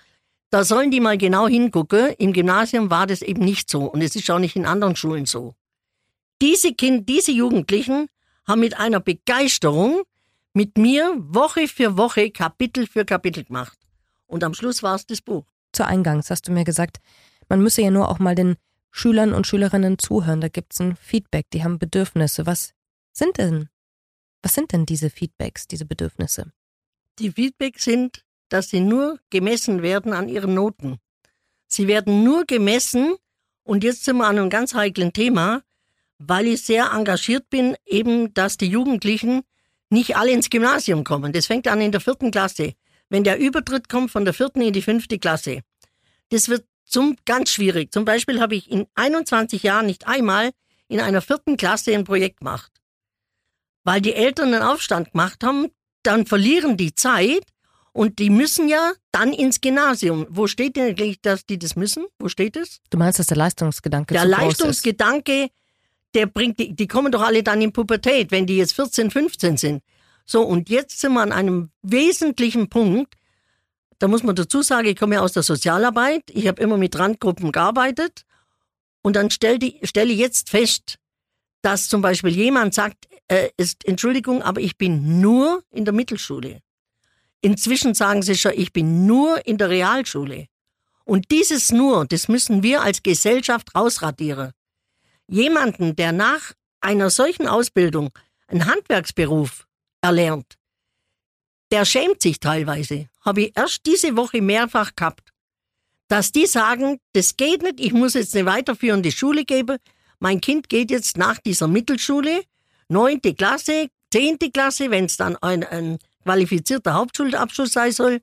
Da 0.49 0.64
sollen 0.64 0.90
die 0.90 1.00
mal 1.00 1.19
genau 1.19 1.47
hingucken. 1.47 2.14
Im 2.17 2.32
Gymnasium 2.32 2.88
war 2.88 3.06
das 3.06 3.20
eben 3.20 3.44
nicht 3.44 3.69
so 3.69 3.85
und 3.85 4.00
es 4.00 4.17
ist 4.17 4.31
auch 4.31 4.38
nicht 4.38 4.56
in 4.56 4.64
anderen 4.64 4.97
Schulen 4.97 5.26
so. 5.26 5.55
Diese 6.40 6.73
Kind, 6.73 7.11
diese 7.11 7.32
Jugendlichen 7.32 8.08
haben 8.49 8.61
mit 8.61 8.79
einer 8.79 9.00
Begeisterung 9.00 10.05
mit 10.54 10.78
mir 10.78 11.14
Woche 11.18 11.68
für 11.68 11.96
Woche 11.96 12.30
Kapitel 12.30 12.86
für 12.86 13.04
Kapitel 13.04 13.44
gemacht. 13.44 13.76
Und 14.26 14.44
am 14.44 14.54
Schluss 14.54 14.82
war 14.82 14.94
es 14.94 15.04
das 15.04 15.20
Buch. 15.20 15.44
Zu 15.72 15.84
Eingangs 15.84 16.30
hast 16.30 16.48
du 16.48 16.52
mir 16.52 16.64
gesagt, 16.64 16.98
man 17.48 17.60
müsse 17.60 17.82
ja 17.82 17.90
nur 17.90 18.08
auch 18.08 18.20
mal 18.20 18.34
den 18.34 18.56
Schülern 18.90 19.34
und 19.34 19.46
Schülerinnen 19.46 19.98
zuhören. 19.98 20.40
Da 20.40 20.48
gibt's 20.48 20.80
ein 20.80 20.96
Feedback, 20.96 21.46
die 21.52 21.64
haben 21.64 21.78
Bedürfnisse. 21.78 22.46
Was 22.46 22.73
sind 23.12 23.38
denn, 23.38 23.68
was 24.42 24.54
sind 24.54 24.73
denn 24.73 24.87
diese 24.87 25.11
Feedbacks, 25.11 25.66
diese 25.66 25.84
Bedürfnisse? 25.84 26.52
Die 27.18 27.32
Feedbacks 27.32 27.84
sind, 27.84 28.25
dass 28.49 28.70
sie 28.70 28.80
nur 28.80 29.18
gemessen 29.30 29.82
werden 29.82 30.12
an 30.12 30.28
ihren 30.28 30.54
Noten. 30.54 30.99
Sie 31.66 31.88
werden 31.88 32.23
nur 32.23 32.44
gemessen, 32.44 33.16
und 33.64 33.82
jetzt 33.82 34.04
sind 34.04 34.18
wir 34.18 34.26
an 34.26 34.38
einem 34.38 34.50
ganz 34.50 34.75
heiklen 34.75 35.12
Thema, 35.12 35.62
weil 36.18 36.46
ich 36.46 36.64
sehr 36.64 36.92
engagiert 36.92 37.50
bin, 37.50 37.76
eben, 37.84 38.32
dass 38.34 38.56
die 38.56 38.68
Jugendlichen 38.68 39.42
nicht 39.94 40.16
alle 40.16 40.32
ins 40.32 40.50
Gymnasium 40.50 41.04
kommen. 41.04 41.32
Das 41.32 41.46
fängt 41.46 41.66
an 41.68 41.80
in 41.80 41.92
der 41.92 42.02
vierten 42.02 42.30
Klasse. 42.30 42.74
Wenn 43.08 43.24
der 43.24 43.38
Übertritt 43.38 43.88
kommt 43.88 44.10
von 44.10 44.24
der 44.24 44.34
vierten 44.34 44.60
in 44.60 44.72
die 44.72 44.82
fünfte 44.82 45.18
Klasse. 45.18 45.60
Das 46.30 46.48
wird 46.48 46.66
zum, 46.84 47.16
ganz 47.24 47.50
schwierig. 47.50 47.92
Zum 47.92 48.04
Beispiel 48.04 48.40
habe 48.40 48.54
ich 48.54 48.70
in 48.70 48.86
21 48.94 49.62
Jahren 49.62 49.86
nicht 49.86 50.06
einmal 50.06 50.50
in 50.88 51.00
einer 51.00 51.22
vierten 51.22 51.56
Klasse 51.56 51.94
ein 51.94 52.04
Projekt 52.04 52.40
gemacht. 52.40 52.70
Weil 53.84 54.00
die 54.00 54.14
Eltern 54.14 54.52
einen 54.52 54.62
Aufstand 54.62 55.12
gemacht 55.12 55.42
haben, 55.42 55.68
dann 56.02 56.26
verlieren 56.26 56.76
die 56.76 56.94
Zeit 56.94 57.44
und 57.92 58.18
die 58.18 58.30
müssen 58.30 58.68
ja 58.68 58.92
dann 59.12 59.32
ins 59.32 59.60
Gymnasium. 59.60 60.26
Wo 60.28 60.46
steht 60.46 60.76
denn 60.76 60.88
eigentlich, 60.88 61.20
dass 61.22 61.46
die 61.46 61.58
das 61.58 61.76
müssen? 61.76 62.06
Wo 62.18 62.28
steht 62.28 62.56
es? 62.56 62.80
Du 62.90 62.98
meinst, 62.98 63.18
dass 63.18 63.28
der 63.28 63.36
Leistungsgedanke 63.36 64.14
Der 64.14 64.24
zu 64.24 64.28
groß 64.28 64.38
ist? 64.38 64.42
Leistungsgedanke, 64.42 65.48
der 66.14 66.26
bringt, 66.26 66.59
die, 66.59 66.75
die 66.75 66.87
kommen 66.87 67.12
doch 67.12 67.23
alle 67.23 67.42
dann 67.42 67.61
in 67.61 67.73
Pubertät, 67.73 68.30
wenn 68.30 68.47
die 68.47 68.56
jetzt 68.56 68.75
14, 68.75 69.11
15 69.11 69.56
sind. 69.56 69.83
So, 70.25 70.42
und 70.42 70.68
jetzt 70.68 71.00
sind 71.00 71.12
wir 71.12 71.21
an 71.21 71.33
einem 71.33 71.71
wesentlichen 71.83 72.68
Punkt. 72.68 73.14
Da 73.99 74.09
muss 74.09 74.23
man 74.23 74.35
dazu 74.35 74.62
sagen, 74.62 74.88
ich 74.88 74.97
komme 74.97 75.16
ja 75.16 75.21
aus 75.21 75.33
der 75.33 75.42
Sozialarbeit. 75.42 76.23
Ich 76.30 76.47
habe 76.47 76.62
immer 76.62 76.76
mit 76.76 76.99
Randgruppen 76.99 77.52
gearbeitet. 77.52 78.25
Und 79.02 79.16
dann 79.16 79.30
stelle 79.30 79.73
stell 79.83 80.11
ich 80.11 80.18
jetzt 80.18 80.49
fest, 80.49 80.99
dass 81.62 81.88
zum 81.88 82.00
Beispiel 82.00 82.35
jemand 82.35 82.75
sagt, 82.75 83.06
äh, 83.28 83.50
ist, 83.56 83.87
Entschuldigung, 83.87 84.42
aber 84.42 84.61
ich 84.61 84.78
bin 84.78 85.21
nur 85.21 85.62
in 85.71 85.85
der 85.85 85.94
Mittelschule. 85.94 86.61
Inzwischen 87.40 87.94
sagen 87.94 88.23
sie 88.23 88.37
schon, 88.37 88.52
ich 88.54 88.73
bin 88.73 89.06
nur 89.06 89.47
in 89.47 89.59
der 89.59 89.68
Realschule. 89.68 90.47
Und 91.04 91.30
dieses 91.30 91.71
nur, 91.71 92.06
das 92.06 92.28
müssen 92.28 92.62
wir 92.62 92.83
als 92.83 93.02
Gesellschaft 93.02 93.75
rausradieren. 93.75 94.52
Jemanden, 95.28 95.97
der 95.97 96.12
nach 96.12 96.52
einer 96.81 97.11
solchen 97.11 97.47
Ausbildung 97.49 98.11
einen 98.47 98.66
Handwerksberuf 98.66 99.66
erlernt, 100.00 100.57
der 101.71 101.85
schämt 101.85 102.23
sich 102.23 102.40
teilweise. 102.40 103.09
Habe 103.23 103.43
ich 103.43 103.57
erst 103.57 103.87
diese 103.87 104.16
Woche 104.16 104.43
mehrfach 104.43 104.95
gehabt. 104.95 105.31
dass 106.09 106.33
die 106.33 106.47
sagen, 106.47 107.00
das 107.14 107.37
geht 107.37 107.62
nicht, 107.62 107.81
ich 107.81 107.93
muss 107.93 108.14
jetzt 108.14 108.37
eine 108.37 108.47
weiterführende 108.47 109.11
Schule 109.11 109.45
geben. 109.45 109.78
Mein 110.19 110.40
Kind 110.40 110.69
geht 110.69 110.90
jetzt 110.90 111.16
nach 111.16 111.38
dieser 111.38 111.66
Mittelschule, 111.66 112.43
neunte 112.88 113.35
Klasse, 113.35 113.88
zehnte 114.12 114.50
Klasse, 114.50 114.90
wenn 114.90 115.07
es 115.07 115.16
dann 115.16 115.37
ein, 115.38 115.64
ein 115.64 115.99
qualifizierter 116.23 116.95
Hauptschulabschluss 116.95 117.73
sein 117.73 117.93
soll, 117.93 118.21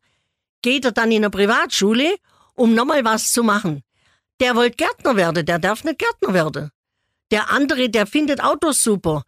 geht 0.62 0.86
er 0.86 0.92
dann 0.92 1.12
in 1.12 1.18
eine 1.24 1.32
Privatschule, 1.32 2.16
um 2.54 2.76
nochmal 2.76 3.04
was 3.04 3.34
zu 3.34 3.44
machen. 3.44 3.84
Der 4.40 4.56
wollte 4.56 4.78
Gärtner 4.78 5.16
werden, 5.16 5.46
der 5.46 5.60
darf 5.60 5.84
nicht 5.84 6.00
Gärtner 6.00 6.34
werden. 6.34 6.72
Der 7.32 7.50
andere, 7.50 7.90
der 7.90 8.06
findet 8.06 8.44
Autos 8.44 8.84
super. 8.84 9.24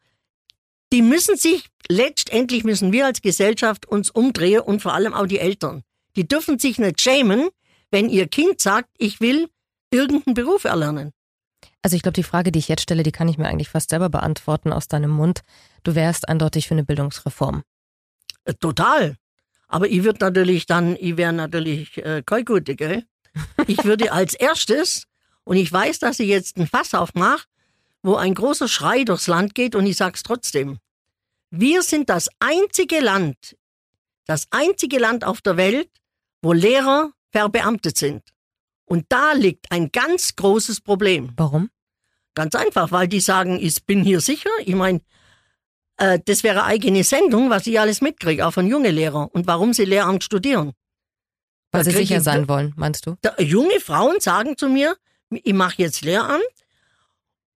Die 0.91 1.01
müssen 1.01 1.37
sich, 1.37 1.69
letztendlich 1.87 2.63
müssen 2.63 2.91
wir 2.91 3.05
als 3.05 3.21
Gesellschaft 3.21 3.87
uns 3.87 4.09
umdrehen 4.09 4.61
und 4.61 4.81
vor 4.81 4.93
allem 4.93 5.13
auch 5.13 5.25
die 5.25 5.39
Eltern. 5.39 5.83
Die 6.15 6.27
dürfen 6.27 6.59
sich 6.59 6.77
nicht 6.77 7.01
schämen, 7.01 7.49
wenn 7.89 8.09
ihr 8.09 8.27
Kind 8.27 8.61
sagt, 8.61 8.89
ich 8.97 9.21
will 9.21 9.49
irgendeinen 9.89 10.33
Beruf 10.33 10.65
erlernen. 10.65 11.11
Also 11.81 11.95
ich 11.95 12.01
glaube, 12.01 12.13
die 12.13 12.23
Frage, 12.23 12.51
die 12.51 12.59
ich 12.59 12.67
jetzt 12.67 12.83
stelle, 12.83 13.03
die 13.03 13.11
kann 13.11 13.27
ich 13.27 13.37
mir 13.37 13.47
eigentlich 13.47 13.69
fast 13.69 13.89
selber 13.89 14.09
beantworten 14.09 14.71
aus 14.71 14.87
deinem 14.87 15.11
Mund. 15.11 15.41
Du 15.83 15.95
wärst 15.95 16.27
eindeutig 16.27 16.67
für 16.67 16.75
eine 16.75 16.83
Bildungsreform. 16.83 17.63
Äh, 18.45 18.53
Total. 18.55 19.17
Aber 19.67 19.89
ich 19.89 20.03
würde 20.03 20.19
natürlich 20.19 20.65
dann, 20.65 20.95
ich 20.95 21.17
wäre 21.17 21.33
natürlich 21.33 21.97
äh, 21.97 22.21
kein 22.25 22.45
Gute, 22.45 22.75
gell? 22.75 23.05
Ich 23.67 23.83
würde 23.83 24.11
als 24.11 24.33
erstes, 24.35 25.07
und 25.43 25.57
ich 25.57 25.71
weiß, 25.71 25.99
dass 25.99 26.19
ich 26.19 26.27
jetzt 26.27 26.57
ein 26.57 26.67
Fass 26.67 26.93
aufmache, 26.93 27.45
wo 28.03 28.15
ein 28.15 28.33
großer 28.35 28.67
Schrei 28.67 29.03
durchs 29.03 29.27
Land 29.27 29.55
geht, 29.55 29.75
und 29.75 29.85
ich 29.85 29.97
sag's 29.97 30.23
trotzdem. 30.23 30.77
Wir 31.49 31.81
sind 31.83 32.09
das 32.09 32.29
einzige 32.39 32.99
Land, 32.99 33.55
das 34.25 34.47
einzige 34.51 34.99
Land 34.99 35.23
auf 35.23 35.41
der 35.41 35.57
Welt, 35.57 35.89
wo 36.41 36.53
Lehrer 36.53 37.11
verbeamtet 37.31 37.97
sind. 37.97 38.23
Und 38.85 39.05
da 39.09 39.33
liegt 39.33 39.71
ein 39.71 39.91
ganz 39.91 40.35
großes 40.35 40.81
Problem. 40.81 41.31
Warum? 41.37 41.69
Ganz 42.35 42.53
einfach, 42.55 42.91
weil 42.91 43.07
die 43.07 43.19
sagen, 43.21 43.57
ich 43.61 43.85
bin 43.85 44.03
hier 44.03 44.19
sicher. 44.19 44.49
Ich 44.65 44.75
meine, 44.75 45.01
äh, 45.97 46.19
das 46.25 46.43
wäre 46.43 46.63
eigene 46.65 47.03
Sendung, 47.03 47.49
was 47.49 47.65
ich 47.67 47.79
alles 47.79 48.01
mitkriege, 48.01 48.45
auch 48.45 48.51
von 48.53 48.67
jungen 48.67 48.93
Lehrern 48.93 49.27
und 49.29 49.47
warum 49.47 49.73
sie 49.73 49.85
Lehramt 49.85 50.23
studieren. 50.23 50.73
Weil 51.71 51.83
Da 51.83 51.91
sie 51.91 51.97
sicher 51.97 52.17
ich- 52.17 52.23
sein 52.23 52.47
wollen, 52.49 52.73
meinst 52.75 53.05
du? 53.05 53.15
Da, 53.21 53.35
junge 53.39 53.79
Frauen 53.79 54.19
sagen 54.19 54.57
zu 54.57 54.67
mir, 54.67 54.97
ich 55.29 55.53
mache 55.53 55.75
jetzt 55.77 56.01
Lehramt, 56.01 56.43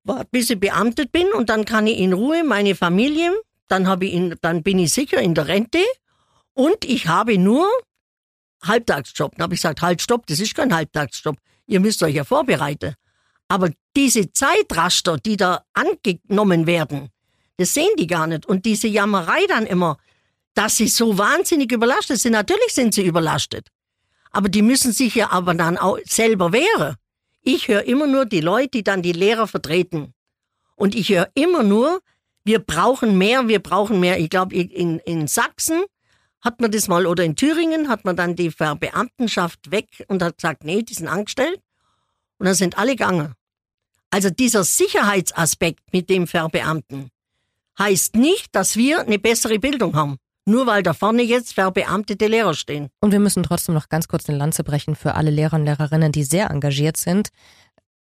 wart, 0.08 0.30
bis 0.30 0.50
ich 0.50 0.58
beamtet 0.58 1.12
bin 1.12 1.32
und 1.32 1.48
dann 1.50 1.64
kann 1.64 1.86
ich 1.86 1.98
in 1.98 2.12
Ruhe 2.12 2.42
meine 2.44 2.74
Familie, 2.74 3.32
dann, 3.68 3.86
habe 3.86 4.06
ich 4.06 4.14
in, 4.14 4.34
dann 4.40 4.62
bin 4.62 4.78
ich 4.78 4.92
sicher 4.92 5.20
in 5.20 5.34
der 5.34 5.46
Rente 5.46 5.84
und 6.54 6.84
ich 6.84 7.06
habe 7.06 7.38
nur 7.38 7.68
Halbtagsjob. 8.62 9.36
Dann 9.36 9.44
habe 9.44 9.54
ich 9.54 9.60
gesagt, 9.60 9.82
halt, 9.82 10.02
stopp, 10.02 10.26
das 10.26 10.40
ist 10.40 10.54
kein 10.54 10.74
Halbtagsjob. 10.74 11.36
Ihr 11.66 11.80
müsst 11.80 12.02
euch 12.02 12.14
ja 12.14 12.24
vorbereiten. 12.24 12.94
Aber 13.48 13.70
diese 13.96 14.32
Zeitraster, 14.32 15.18
die 15.18 15.36
da 15.36 15.64
angenommen 15.72 16.66
werden, 16.66 17.10
das 17.56 17.74
sehen 17.74 17.90
die 17.98 18.06
gar 18.06 18.26
nicht. 18.26 18.46
Und 18.46 18.64
diese 18.64 18.88
Jammerei 18.88 19.46
dann 19.48 19.66
immer, 19.66 19.98
dass 20.54 20.76
sie 20.76 20.88
so 20.88 21.18
wahnsinnig 21.18 21.70
überlastet 21.72 22.18
sind. 22.18 22.32
Natürlich 22.32 22.72
sind 22.72 22.94
sie 22.94 23.04
überlastet. 23.04 23.68
Aber 24.30 24.48
die 24.48 24.62
müssen 24.62 24.92
sich 24.92 25.14
ja 25.14 25.30
aber 25.30 25.54
dann 25.54 25.78
auch 25.78 25.98
selber 26.04 26.52
wehren. 26.52 26.96
Ich 27.42 27.68
höre 27.68 27.84
immer 27.84 28.06
nur 28.06 28.26
die 28.26 28.40
Leute, 28.40 28.70
die 28.70 28.84
dann 28.84 29.02
die 29.02 29.12
Lehrer 29.12 29.46
vertreten. 29.46 30.14
Und 30.76 30.94
ich 30.94 31.08
höre 31.08 31.28
immer 31.34 31.62
nur, 31.62 32.00
wir 32.44 32.60
brauchen 32.60 33.18
mehr, 33.18 33.48
wir 33.48 33.60
brauchen 33.60 34.00
mehr. 34.00 34.18
Ich 34.18 34.30
glaube, 34.30 34.54
in, 34.54 34.98
in 35.00 35.26
Sachsen 35.26 35.84
hat 36.40 36.60
man 36.60 36.70
das 36.70 36.88
mal, 36.88 37.06
oder 37.06 37.24
in 37.24 37.36
Thüringen 37.36 37.88
hat 37.88 38.04
man 38.04 38.16
dann 38.16 38.36
die 38.36 38.50
Verbeamtenschaft 38.50 39.70
weg 39.70 40.04
und 40.08 40.22
hat 40.22 40.38
gesagt, 40.38 40.64
nee, 40.64 40.82
die 40.82 40.94
sind 40.94 41.08
angestellt. 41.08 41.60
Und 42.38 42.46
dann 42.46 42.54
sind 42.54 42.78
alle 42.78 42.92
gegangen. 42.92 43.34
Also 44.10 44.30
dieser 44.30 44.64
Sicherheitsaspekt 44.64 45.92
mit 45.92 46.08
dem 46.08 46.26
Verbeamten 46.26 47.10
heißt 47.78 48.16
nicht, 48.16 48.54
dass 48.54 48.76
wir 48.76 49.00
eine 49.00 49.18
bessere 49.18 49.58
Bildung 49.58 49.94
haben. 49.94 50.16
Nur 50.48 50.66
weil 50.66 50.82
da 50.82 50.94
vorne 50.94 51.22
jetzt 51.22 51.52
verbeamtete 51.52 52.26
Lehrer 52.26 52.54
stehen. 52.54 52.88
Und 53.02 53.12
wir 53.12 53.20
müssen 53.20 53.42
trotzdem 53.42 53.74
noch 53.74 53.90
ganz 53.90 54.08
kurz 54.08 54.28
eine 54.30 54.38
Lanze 54.38 54.64
brechen 54.64 54.96
für 54.96 55.14
alle 55.14 55.30
Lehrer 55.30 55.56
und 55.56 55.66
Lehrerinnen, 55.66 56.10
die 56.10 56.24
sehr 56.24 56.48
engagiert 56.50 56.96
sind. 56.96 57.28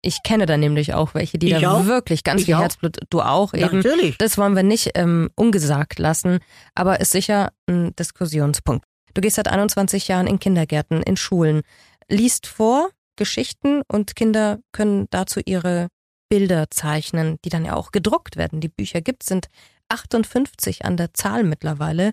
Ich 0.02 0.22
kenne 0.22 0.44
da 0.44 0.58
nämlich 0.58 0.92
auch 0.92 1.14
welche, 1.14 1.38
die 1.38 1.50
Ich 1.54 1.62
da 1.62 1.72
auch. 1.72 1.86
wirklich 1.86 2.22
ganz 2.22 2.42
Ich 2.42 2.44
viel 2.44 2.54
auch. 2.56 2.60
Herzblut, 2.60 2.98
du 3.08 3.22
auch 3.22 3.54
Ja, 3.54 3.68
eben. 3.68 3.78
natürlich. 3.78 4.18
Das 4.18 4.36
wollen 4.36 4.54
wir 4.54 4.62
nicht 4.62 4.90
ähm, 4.94 5.30
ungesagt 5.36 5.98
lassen, 5.98 6.40
aber 6.74 7.00
ist 7.00 7.12
sicher 7.12 7.50
ein 7.66 7.96
Diskussionspunkt. 7.96 8.84
Du 9.14 9.22
gehst 9.22 9.36
seit 9.36 9.48
21 9.48 10.06
Jahren 10.08 10.26
in 10.26 10.38
Kindergärten, 10.38 11.02
in 11.02 11.16
Schulen, 11.16 11.62
liest 12.10 12.46
vor 12.46 12.90
Geschichten 13.16 13.80
und 13.90 14.16
Kinder 14.16 14.58
können 14.72 15.06
dazu 15.08 15.40
ihre 15.46 15.88
Bilder 16.28 16.66
zeichnen, 16.70 17.38
die 17.44 17.48
dann 17.48 17.64
ja 17.64 17.74
auch 17.74 17.90
gedruckt 17.90 18.36
werden. 18.36 18.60
Die 18.60 18.68
Bücher 18.68 19.00
gibt 19.00 19.22
sind 19.22 19.46
58 19.88 20.84
an 20.84 20.96
der 20.98 21.14
Zahl 21.14 21.44
mittlerweile. 21.44 22.12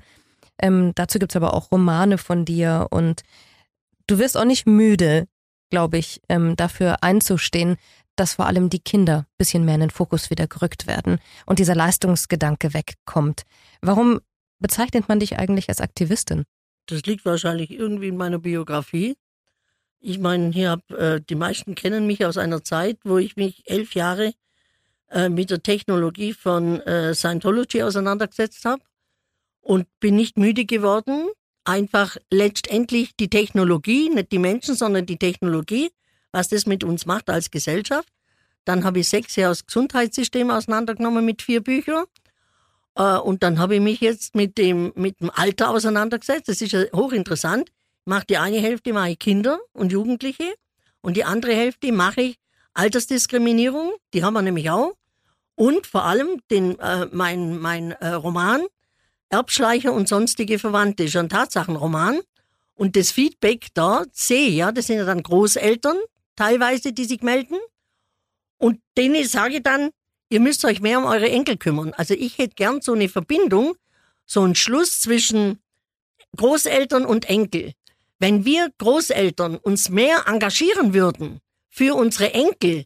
Ähm, 0.62 0.94
dazu 0.96 1.20
gibt's 1.20 1.36
aber 1.36 1.53
auch 1.53 1.72
Romane 1.72 2.18
von 2.18 2.46
dir 2.46 2.88
und 2.91 3.24
du 4.08 4.20
wirst 4.20 4.38
auch 4.38 4.46
nicht 4.46 4.68
müde, 4.68 5.27
glaube 5.70 5.98
ich, 5.98 6.22
ähm, 6.30 6.56
dafür 6.56 7.03
einzustehen, 7.03 7.77
dass 8.15 8.36
vor 8.36 8.46
allem 8.46 8.70
die 8.70 8.80
Kinder 8.80 9.25
bisschen 9.38 9.65
mehr 9.65 9.75
in 9.75 9.82
den 9.82 9.89
Fokus 9.89 10.30
wieder 10.30 10.48
gerückt 10.48 10.86
werden 10.86 11.20
und 11.46 11.60
dieser 11.60 11.75
Leistungsgedanke 11.75 12.74
wegkommt. 12.74 13.44
Warum 13.82 14.20
bezeichnet 14.60 15.10
man 15.10 15.20
dich 15.20 15.39
eigentlich 15.39 15.70
als 15.70 15.82
Aktivistin? 15.82 16.44
Das 16.86 17.03
liegt 17.03 17.25
wahrscheinlich 17.25 17.72
irgendwie 17.72 18.10
in 18.10 18.18
meiner 18.18 18.39
Biografie. 18.39 19.15
Ich 20.00 20.20
meine, 20.20 20.51
hier 20.51 20.72
hab, 20.72 20.91
äh, 20.91 21.22
die 21.22 21.36
meisten 21.36 21.75
kennen 21.75 22.06
mich 22.06 22.25
aus 22.25 22.38
einer 22.38 22.63
Zeit, 22.63 23.00
wo 23.03 23.18
ich 23.18 23.36
mich 23.36 23.63
elf 23.70 23.96
Jahre 23.96 24.34
äh, 25.10 25.30
mit 25.30 25.50
der 25.50 25.63
Technologie 25.63 26.34
von 26.34 26.82
äh, 26.82 27.15
Scientology 27.15 27.82
auseinandergesetzt 27.84 28.65
habe 28.65 28.82
und 29.62 29.88
bin 30.00 30.15
nicht 30.15 30.38
müde 30.38 30.65
geworden, 30.65 31.30
einfach 31.63 32.18
letztendlich 32.30 33.15
die 33.15 33.30
Technologie, 33.30 34.10
nicht 34.10 34.32
die 34.32 34.39
Menschen, 34.39 34.75
sondern 34.75 35.06
die 35.06 35.18
Technologie, 35.18 35.91
was 36.32 36.50
das 36.50 36.65
mit 36.65 36.84
uns 36.84 37.06
macht 37.06 37.30
als 37.30 37.51
Gesellschaft. 37.51 38.10
Dann 38.65 38.84
habe 38.84 39.00
ich 39.00 39.10
sechs 39.10 39.36
Jahre 39.36 39.51
das 39.51 39.65
Gesundheitssystem 39.65 40.51
auseinandergenommen 40.51 41.25
mit 41.25 41.41
vier 41.41 41.62
Büchern. 41.62 42.06
Äh, 42.96 43.18
und 43.18 43.44
dann 43.44 43.60
habe 43.60 43.75
ich 43.75 43.82
mich 43.82 44.01
jetzt 44.01 44.36
mit 44.36 44.58
dem, 44.58 44.91
mit 44.96 45.20
dem 45.20 45.32
Alter 45.32 45.70
auseinandergesetzt. 45.70 46.48
Das 46.48 46.62
ist 46.62 46.72
ja 46.72 46.84
hochinteressant. 46.94 47.70
Ich 47.70 48.06
mache 48.06 48.25
die 48.27 48.38
eine 48.38 48.60
Hälfte 48.60 48.94
mache 48.94 49.12
ich 49.12 49.20
Kinder 49.20 49.60
und 49.74 49.91
Jugendliche 49.91 50.56
und 51.01 51.18
die 51.18 51.24
andere 51.24 51.53
Hälfte 51.53 51.91
mache 51.91 52.22
ich 52.22 52.39
Altersdiskriminierung. 52.74 53.94
Die 54.13 54.24
haben 54.24 54.34
wir 54.34 54.41
nämlich 54.41 54.70
auch. 54.70 54.94
Und 55.56 55.86
vor 55.86 56.06
allem 56.06 56.41
den, 56.50 56.80
äh, 56.80 57.08
mein, 57.12 57.60
mein 57.60 57.91
äh, 57.91 58.10
Roman 58.10 58.65
Erbschleicher 59.31 59.93
und 59.93 60.07
sonstige 60.07 60.59
Verwandte 60.59 61.05
ist 61.05 61.15
ein 61.15 61.29
Tatsachenroman. 61.29 62.19
Und 62.75 62.95
das 62.95 63.11
Feedback 63.11 63.67
da 63.73 64.03
sehe 64.11 64.50
ich 64.50 64.55
ja, 64.55 64.71
das 64.71 64.88
sind 64.88 64.97
ja 64.97 65.05
dann 65.05 65.23
Großeltern 65.23 65.97
teilweise, 66.35 66.93
die 66.93 67.05
sich 67.05 67.21
melden. 67.21 67.57
Und 68.57 68.79
denen 68.97 69.25
sage 69.25 69.57
ich 69.57 69.63
dann, 69.63 69.89
ihr 70.29 70.39
müsst 70.39 70.65
euch 70.65 70.81
mehr 70.81 71.00
um 71.00 71.05
eure 71.05 71.29
Enkel 71.29 71.57
kümmern. 71.57 71.93
Also 71.95 72.13
ich 72.13 72.38
hätte 72.38 72.55
gern 72.55 72.81
so 72.81 72.93
eine 72.93 73.09
Verbindung, 73.09 73.75
so 74.25 74.41
einen 74.41 74.55
Schluss 74.55 75.01
zwischen 75.01 75.59
Großeltern 76.38 77.05
und 77.05 77.29
Enkel. 77.29 77.73
Wenn 78.19 78.45
wir 78.45 78.69
Großeltern 78.77 79.57
uns 79.57 79.89
mehr 79.89 80.25
engagieren 80.27 80.93
würden 80.93 81.39
für 81.69 81.95
unsere 81.95 82.33
Enkel 82.33 82.85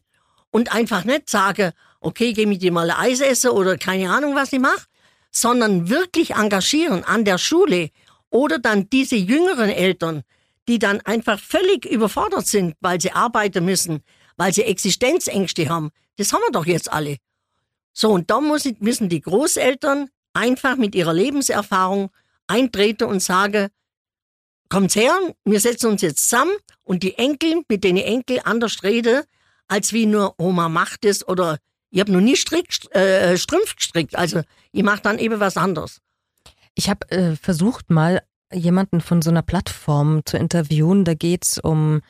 und 0.50 0.72
einfach 0.72 1.04
nicht 1.04 1.28
sagen, 1.28 1.72
okay, 2.00 2.32
geh 2.32 2.46
mit 2.46 2.62
dir 2.62 2.72
mal 2.72 2.90
Eis 2.90 3.20
essen 3.20 3.50
oder 3.50 3.76
keine 3.76 4.10
Ahnung, 4.10 4.34
was 4.34 4.52
ich 4.52 4.60
mache, 4.60 4.86
sondern 5.36 5.90
wirklich 5.90 6.30
engagieren 6.30 7.04
an 7.04 7.26
der 7.26 7.36
Schule 7.36 7.90
oder 8.30 8.58
dann 8.58 8.88
diese 8.88 9.16
jüngeren 9.16 9.68
Eltern, 9.68 10.22
die 10.66 10.78
dann 10.78 11.02
einfach 11.02 11.38
völlig 11.38 11.84
überfordert 11.84 12.46
sind, 12.46 12.74
weil 12.80 12.98
sie 13.02 13.12
arbeiten 13.12 13.66
müssen, 13.66 14.02
weil 14.38 14.54
sie 14.54 14.62
Existenzängste 14.62 15.68
haben. 15.68 15.90
Das 16.16 16.32
haben 16.32 16.40
wir 16.40 16.52
doch 16.52 16.64
jetzt 16.64 16.90
alle. 16.90 17.18
So, 17.92 18.12
und 18.12 18.30
da 18.30 18.40
müssen 18.40 19.08
die 19.10 19.20
Großeltern 19.20 20.08
einfach 20.32 20.76
mit 20.76 20.94
ihrer 20.94 21.12
Lebenserfahrung 21.12 22.10
eintreten 22.46 23.04
und 23.04 23.22
sagen, 23.22 23.68
kommt's 24.70 24.96
her, 24.96 25.14
wir 25.44 25.60
setzen 25.60 25.90
uns 25.90 26.00
jetzt 26.00 26.30
zusammen 26.30 26.56
und 26.82 27.02
die 27.02 27.18
Enkel, 27.18 27.62
mit 27.68 27.84
denen 27.84 27.98
Enkel 27.98 28.40
anders 28.44 28.82
reden, 28.82 29.22
als 29.68 29.92
wie 29.92 30.06
nur 30.06 30.34
Oma 30.38 30.70
macht 30.70 31.04
es 31.04 31.28
oder 31.28 31.58
ich 31.96 32.00
habe 32.00 32.12
noch 32.12 32.20
nie 32.20 32.36
Strick, 32.36 32.94
äh, 32.94 33.38
Strümpf 33.38 33.74
gestrickt. 33.74 34.16
Also 34.16 34.42
ich 34.70 34.82
mache 34.82 35.00
dann 35.00 35.18
eben 35.18 35.40
was 35.40 35.56
anderes. 35.56 36.02
Ich 36.74 36.90
habe 36.90 37.10
äh, 37.10 37.36
versucht 37.36 37.90
mal 37.90 38.20
jemanden 38.52 39.00
von 39.00 39.22
so 39.22 39.30
einer 39.30 39.40
Plattform 39.40 40.20
zu 40.26 40.36
interviewen. 40.36 41.06
Da 41.06 41.14
geht's 41.14 41.58
um 41.58 42.02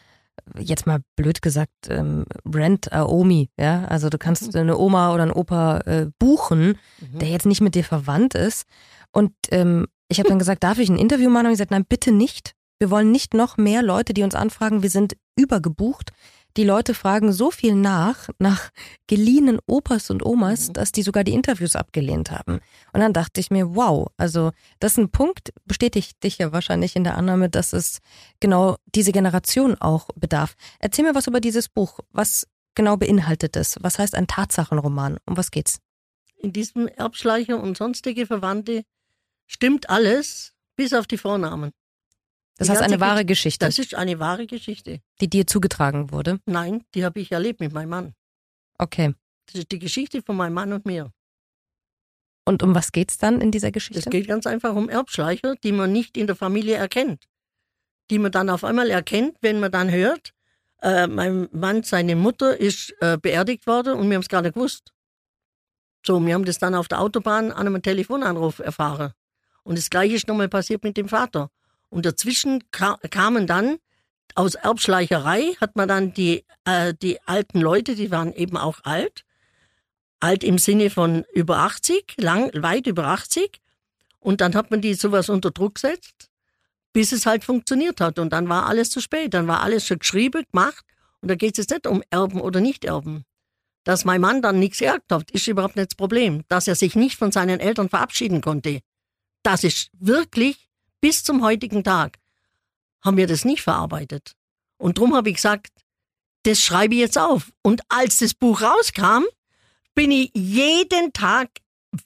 jetzt 0.59 0.89
mal 0.89 1.03
blöd 1.15 1.41
gesagt 1.41 1.71
ähm, 1.89 2.25
Rent 2.53 2.93
a 2.93 3.05
Omi. 3.05 3.49
Ja, 3.57 3.85
also 3.85 4.09
du 4.09 4.19
kannst 4.19 4.57
eine 4.57 4.77
Oma 4.77 5.15
oder 5.15 5.23
einen 5.23 5.33
Opa 5.33 5.79
äh, 5.83 6.07
buchen, 6.19 6.79
der 6.99 7.29
jetzt 7.29 7.47
nicht 7.47 7.61
mit 7.61 7.77
dir 7.77 7.85
verwandt 7.85 8.35
ist. 8.35 8.65
Und 9.13 9.35
ähm, 9.53 9.87
ich 10.09 10.19
habe 10.19 10.29
dann 10.29 10.41
gesagt, 10.41 10.65
darf 10.65 10.81
ich 10.81 10.89
ein 10.89 10.99
Interview 10.99 11.31
machen? 11.31 11.47
Und 11.47 11.53
ich 11.53 11.59
gesagt, 11.59 11.71
nein, 11.71 11.87
bitte 11.89 12.11
nicht. 12.11 12.55
Wir 12.81 12.91
wollen 12.91 13.13
nicht 13.13 13.35
noch 13.35 13.57
mehr 13.57 13.85
Leute, 13.85 14.15
die 14.15 14.25
uns 14.25 14.35
anfragen. 14.35 14.83
Wir 14.83 14.91
sind 14.91 15.17
übergebucht. 15.37 16.11
Die 16.57 16.65
Leute 16.65 16.95
fragen 16.95 17.33
so 17.33 17.51
viel 17.51 17.75
nach, 17.75 18.31
nach 18.39 18.71
geliehenen 19.07 19.59
Opas 19.67 20.09
und 20.11 20.25
Omas, 20.25 20.69
Mhm. 20.69 20.73
dass 20.73 20.91
die 20.91 21.03
sogar 21.03 21.23
die 21.23 21.35
Interviews 21.35 21.77
abgelehnt 21.77 22.31
haben. 22.31 22.61
Und 22.93 23.01
dann 23.01 23.13
dachte 23.13 23.41
ich 23.41 23.51
mir, 23.51 23.75
wow, 23.75 24.09
also 24.17 24.53
das 24.81 24.93
ist 24.93 24.99
ein 24.99 25.11
Punkt, 25.11 25.53
bestätigt 25.67 26.23
dich 26.25 26.39
ja 26.39 26.53
wahrscheinlich 26.53 26.97
in 26.97 27.05
der 27.05 27.17
Annahme, 27.19 27.51
dass 27.51 27.75
es 27.75 27.99
genau 28.41 28.77
diese 28.95 29.13
Generation 29.13 29.75
auch 29.81 30.09
bedarf. 30.17 30.55
Erzähl 30.79 31.05
mir 31.05 31.15
was 31.15 31.27
über 31.27 31.41
dieses 31.41 31.69
Buch. 31.69 32.01
Was 32.11 32.47
genau 32.75 32.97
beinhaltet 32.97 33.57
es? 33.57 33.77
Was 33.83 33.99
heißt 33.99 34.15
ein 34.15 34.27
Tatsachenroman? 34.27 35.19
Um 35.27 35.37
was 35.37 35.51
geht's? 35.51 35.81
In 36.39 36.53
diesem 36.53 36.89
Erbschleicher 36.89 37.61
und 37.63 37.77
sonstige 37.77 38.27
Verwandte 38.27 38.85
stimmt 39.47 39.91
alles, 39.91 40.55
bis 40.77 40.95
auf 40.95 41.07
die 41.07 41.19
Vornamen. 41.19 41.73
Das 42.59 42.69
Die 42.69 42.73
heißt 42.73 42.83
eine 42.83 43.01
wahre 43.01 43.21
Gesch- 43.21 43.27
Geschichte, 43.27 43.67
Das 43.67 43.79
ist 43.79 43.95
eine 43.95 44.19
wahre 44.19 44.47
Geschichte. 44.47 45.01
die 45.21 45.29
dir 45.29 45.47
zugetragen 45.47 46.11
wurde. 46.11 46.41
Nein, 46.47 46.85
die 46.95 47.05
habe 47.05 47.21
ich 47.21 47.31
erlebt 47.33 47.61
mit 47.61 47.73
meinem 47.73 47.91
Mann. 47.91 48.15
Okay. 48.79 49.15
Das 49.47 49.57
ist 49.61 49.71
die 49.73 49.79
Geschichte 49.79 50.23
von 50.23 50.37
meinem 50.37 50.55
Mann 50.55 50.73
und 50.73 50.87
mir. 50.87 51.13
Und 52.45 52.63
um 52.63 52.75
was 52.75 52.93
geht's 52.93 53.19
dann 53.19 53.41
in 53.41 53.51
dieser 53.51 53.69
Es 53.69 53.73
Geschichte? 53.75 54.09
geht 54.11 54.29
ganz 54.29 54.47
einfach 54.47 54.75
um 54.75 54.89
Erbschleicher, 54.89 55.55
die 55.63 55.73
man 55.73 55.93
nicht 55.93 56.17
in 56.17 56.27
der 56.27 56.37
Familie 56.37 56.77
erkennt. 56.77 57.25
Die 58.11 58.19
man 58.19 58.31
dann 58.33 58.49
auf 58.51 58.65
einmal 58.65 58.89
erkennt, 58.91 59.37
wenn 59.43 59.59
man 59.61 59.73
dann 59.73 59.91
hört, 59.91 60.33
äh, 60.81 61.07
mein 61.09 61.49
Mann, 61.53 61.83
seine 61.83 62.15
Mutter 62.17 62.57
ist 62.59 62.95
äh, 63.01 63.19
beerdigt 63.21 63.67
worden 63.67 63.95
und 63.95 64.09
wir 64.09 64.15
haben 64.15 64.23
es 64.23 64.29
gar 64.29 64.43
nicht 64.43 64.55
gewusst. 64.55 64.93
So, 66.07 66.25
wir 66.25 66.35
haben 66.35 66.45
das 66.45 66.59
dann 66.59 66.75
auf 66.77 66.87
der 66.89 67.01
Autobahn 67.01 67.51
an 67.51 67.67
einem 67.67 67.83
Telefonanruf 67.83 68.61
erfahren. 68.61 69.13
Und 69.65 69.77
das 69.77 69.91
Gleiche 69.91 70.15
ist 70.15 70.29
nochmal 70.29 70.49
passiert 70.49 70.85
mit 70.85 70.97
dem 70.97 71.09
Vater. 71.09 71.51
Und 71.89 72.07
dazwischen 72.07 72.71
ka 72.71 72.99
kamen 73.11 73.47
dann, 73.47 73.79
aus 74.35 74.55
Erbschleicherei 74.55 75.55
hat 75.61 75.77
man 75.77 75.89
dann 75.89 76.13
die, 76.13 76.45
äh, 76.65 76.95
die 76.95 77.21
alten 77.23 77.61
Leute, 77.61 77.95
die 77.95 78.11
waren 78.11 78.33
eben 78.35 78.57
auch 78.57 78.81
alt, 78.85 79.25
alt 80.21 80.45
im 80.45 80.59
Sinne 80.59 80.91
von 80.91 81.25
über 81.33 81.59
80, 81.59 82.15
lang, 82.19 82.51
weit 82.55 82.87
über 82.87 83.07
80. 83.07 83.61
Und 84.19 84.41
dann 84.41 84.55
hat 84.55 84.71
man 84.71 84.81
die 84.81 84.95
sowas 84.95 85.29
unter 85.29 85.51
Druck 85.51 85.77
gesetzt, 85.77 86.29
bis 86.93 87.13
es 87.13 87.27
halt 87.27 87.45
funktioniert 87.45 88.01
hat. 88.01 88.19
Und 88.19 88.31
dann 88.33 88.49
war 88.49 88.67
alles 88.67 88.91
zu 88.91 89.01
spät. 89.01 89.35
Dann 89.35 89.47
war 89.47 89.63
alles 89.63 89.87
schon 89.87 90.01
geschrieben, 90.01 90.45
gemacht. 90.51 90.85
Und 91.21 91.29
da 91.29 91.35
geht 91.35 91.53
es 91.53 91.59
jetzt 91.59 91.71
nicht 91.71 91.87
um 91.87 92.03
Erben 92.11 92.41
oder 92.41 92.61
Nicht-Erben. 92.61 93.25
Dass 93.85 94.05
mein 94.05 94.21
Mann 94.21 94.43
dann 94.43 94.59
nichts 94.59 94.79
geerbt 94.79 95.13
hat, 95.13 95.31
ist 95.31 95.47
überhaupt 95.47 95.77
nicht 95.77 95.93
das 95.93 95.97
Problem. 95.97 96.43
Dass 96.49 96.67
er 96.67 96.75
sich 96.75 96.97
nicht 96.97 97.17
von 97.17 97.31
seinen 97.31 97.61
Eltern 97.61 97.89
verabschieden 97.89 98.41
konnte, 98.41 98.81
das 99.43 99.63
ist 99.63 99.91
wirklich 99.93 100.66
bis 101.07 101.23
zum 101.23 101.45
heutigen 101.45 101.85
Tag 101.85 102.19
haben 103.01 103.17
wir 103.17 103.29
das 103.29 103.45
nicht 103.45 103.63
verarbeitet. 103.63 104.33
Und 104.77 104.99
drum 104.99 105.15
habe 105.15 105.29
ich 105.29 105.37
gesagt, 105.37 105.69
das 106.43 106.61
schreibe 106.61 106.95
ich 106.95 107.01
jetzt 107.01 107.17
auf. 107.17 107.53
Und 107.63 107.81
als 107.89 108.19
das 108.19 108.35
Buch 108.35 108.61
rauskam, 108.61 109.23
bin 109.95 110.11
ich 110.11 110.33
jeden 110.35 111.13
Tag 111.13 111.49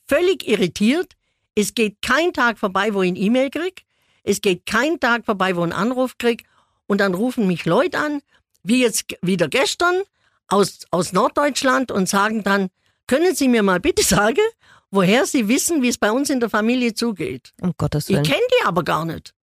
völlig 0.06 0.46
irritiert. 0.46 1.14
Es 1.54 1.72
geht 1.72 2.02
kein 2.02 2.34
Tag 2.34 2.58
vorbei, 2.58 2.92
wo 2.92 3.00
ich 3.00 3.08
eine 3.08 3.18
E-Mail 3.20 3.48
krieg. 3.48 3.86
Es 4.22 4.42
geht 4.42 4.66
kein 4.66 5.00
Tag 5.00 5.24
vorbei, 5.24 5.56
wo 5.56 5.60
ich 5.60 5.72
einen 5.72 5.90
Anruf 5.92 6.18
krieg. 6.18 6.44
Und 6.86 7.00
dann 7.00 7.14
rufen 7.14 7.46
mich 7.46 7.64
Leute 7.64 7.96
an, 7.96 8.20
wie 8.62 8.82
jetzt 8.82 9.16
wieder 9.22 9.48
gestern, 9.48 10.02
aus, 10.46 10.80
aus 10.90 11.14
Norddeutschland 11.14 11.90
und 11.90 12.06
sagen 12.06 12.42
dann, 12.42 12.68
können 13.06 13.34
Sie 13.34 13.48
mir 13.48 13.62
mal 13.62 13.80
bitte 13.80 14.02
sagen, 14.04 14.42
woher 14.90 15.26
Sie 15.26 15.48
wissen, 15.48 15.82
wie 15.82 15.88
es 15.88 15.98
bei 15.98 16.10
uns 16.10 16.30
in 16.30 16.40
der 16.40 16.50
Familie 16.50 16.94
zugeht? 16.94 17.52
Um 17.60 17.72
Gottes 17.76 18.08
Ich 18.08 18.14
Willen. 18.16 18.24
kenne 18.24 18.40
die 18.60 18.64
aber 18.66 18.82
gar 18.84 19.04
nicht. 19.04 19.34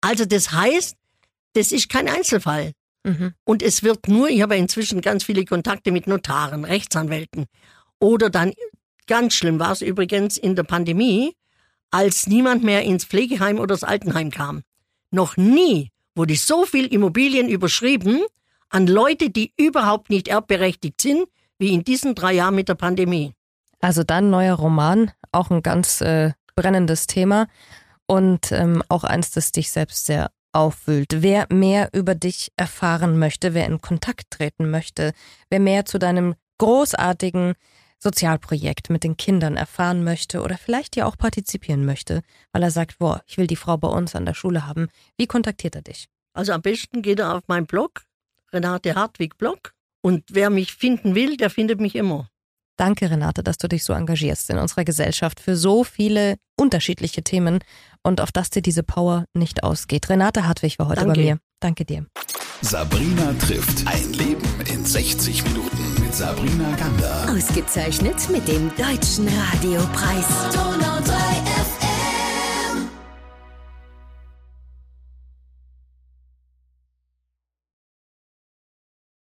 Also 0.00 0.24
das 0.24 0.52
heißt, 0.52 0.96
das 1.54 1.72
ist 1.72 1.88
kein 1.88 2.08
Einzelfall. 2.08 2.72
Mhm. 3.04 3.34
Und 3.44 3.62
es 3.62 3.82
wird 3.82 4.08
nur, 4.08 4.28
ich 4.28 4.42
habe 4.42 4.56
inzwischen 4.56 5.00
ganz 5.00 5.24
viele 5.24 5.44
Kontakte 5.44 5.90
mit 5.90 6.06
Notaren, 6.06 6.64
Rechtsanwälten. 6.64 7.46
Oder 7.98 8.30
dann, 8.30 8.52
ganz 9.06 9.34
schlimm 9.34 9.58
war 9.58 9.72
es 9.72 9.82
übrigens 9.82 10.36
in 10.36 10.54
der 10.54 10.64
Pandemie, 10.64 11.34
als 11.90 12.26
niemand 12.26 12.62
mehr 12.62 12.82
ins 12.82 13.04
Pflegeheim 13.04 13.58
oder 13.58 13.74
das 13.74 13.84
Altenheim 13.84 14.30
kam. 14.30 14.62
Noch 15.10 15.36
nie 15.36 15.90
wurde 16.14 16.36
so 16.36 16.64
viel 16.64 16.86
Immobilien 16.86 17.48
überschrieben 17.48 18.22
an 18.68 18.86
Leute, 18.86 19.30
die 19.30 19.52
überhaupt 19.56 20.10
nicht 20.10 20.28
erbberechtigt 20.28 21.00
sind, 21.00 21.26
wie 21.58 21.72
in 21.74 21.82
diesen 21.82 22.14
drei 22.14 22.34
Jahren 22.34 22.54
mit 22.54 22.68
der 22.68 22.74
Pandemie. 22.74 23.32
Also 23.80 24.04
dein 24.04 24.30
neuer 24.30 24.54
Roman, 24.54 25.10
auch 25.32 25.50
ein 25.50 25.62
ganz 25.62 26.00
äh, 26.00 26.32
brennendes 26.54 27.06
Thema 27.06 27.46
und 28.06 28.52
ähm, 28.52 28.82
auch 28.88 29.04
eins, 29.04 29.30
das 29.30 29.52
dich 29.52 29.70
selbst 29.70 30.06
sehr 30.06 30.30
aufwühlt. 30.52 31.22
Wer 31.22 31.46
mehr 31.50 31.90
über 31.92 32.14
dich 32.14 32.52
erfahren 32.56 33.18
möchte, 33.18 33.54
wer 33.54 33.66
in 33.66 33.80
Kontakt 33.80 34.30
treten 34.30 34.70
möchte, 34.70 35.12
wer 35.48 35.60
mehr 35.60 35.84
zu 35.84 35.98
deinem 35.98 36.34
großartigen 36.58 37.54
Sozialprojekt 37.98 38.90
mit 38.90 39.04
den 39.04 39.16
Kindern 39.16 39.56
erfahren 39.56 40.04
möchte 40.04 40.42
oder 40.42 40.56
vielleicht 40.56 40.96
ja 40.96 41.06
auch 41.06 41.16
partizipieren 41.16 41.84
möchte, 41.84 42.22
weil 42.52 42.62
er 42.62 42.70
sagt, 42.70 42.98
boah, 42.98 43.22
ich 43.26 43.38
will 43.38 43.46
die 43.46 43.56
Frau 43.56 43.76
bei 43.76 43.88
uns 43.88 44.14
an 44.14 44.24
der 44.24 44.34
Schule 44.34 44.66
haben, 44.66 44.88
wie 45.16 45.26
kontaktiert 45.26 45.76
er 45.76 45.82
dich? 45.82 46.08
Also 46.32 46.52
am 46.52 46.62
besten 46.62 47.02
geht 47.02 47.18
er 47.18 47.34
auf 47.36 47.42
meinen 47.46 47.66
Blog, 47.66 48.02
Renate 48.52 48.94
Hartwig 48.94 49.36
Blog. 49.36 49.74
Und 50.02 50.24
wer 50.30 50.48
mich 50.48 50.74
finden 50.74 51.14
will, 51.14 51.36
der 51.36 51.50
findet 51.50 51.80
mich 51.80 51.94
immer. 51.94 52.28
Danke, 52.80 53.10
Renate, 53.10 53.42
dass 53.42 53.58
du 53.58 53.68
dich 53.68 53.84
so 53.84 53.92
engagierst 53.92 54.48
in 54.48 54.56
unserer 54.56 54.84
Gesellschaft 54.84 55.38
für 55.38 55.54
so 55.54 55.84
viele 55.84 56.36
unterschiedliche 56.58 57.22
Themen 57.22 57.58
und 58.02 58.22
auf 58.22 58.32
dass 58.32 58.48
dir 58.48 58.62
diese 58.62 58.82
Power 58.82 59.26
nicht 59.34 59.62
ausgeht. 59.64 60.08
Renate 60.08 60.48
Hartwig 60.48 60.78
war 60.78 60.88
heute 60.88 61.00
Danke. 61.00 61.14
bei 61.14 61.22
mir. 61.26 61.38
Danke 61.60 61.84
dir. 61.84 62.06
Sabrina 62.62 63.34
trifft 63.34 63.86
ein 63.86 64.14
Leben 64.14 64.48
in 64.72 64.82
60 64.82 65.44
Minuten 65.44 66.02
mit 66.02 66.14
Sabrina 66.14 66.74
Gander. 66.76 67.28
Ausgezeichnet 67.30 68.16
mit 68.30 68.48
dem 68.48 68.70
Deutschen 68.76 69.28
Radiopreis. 69.28 70.54
Donau 70.54 71.00
3 71.04 71.59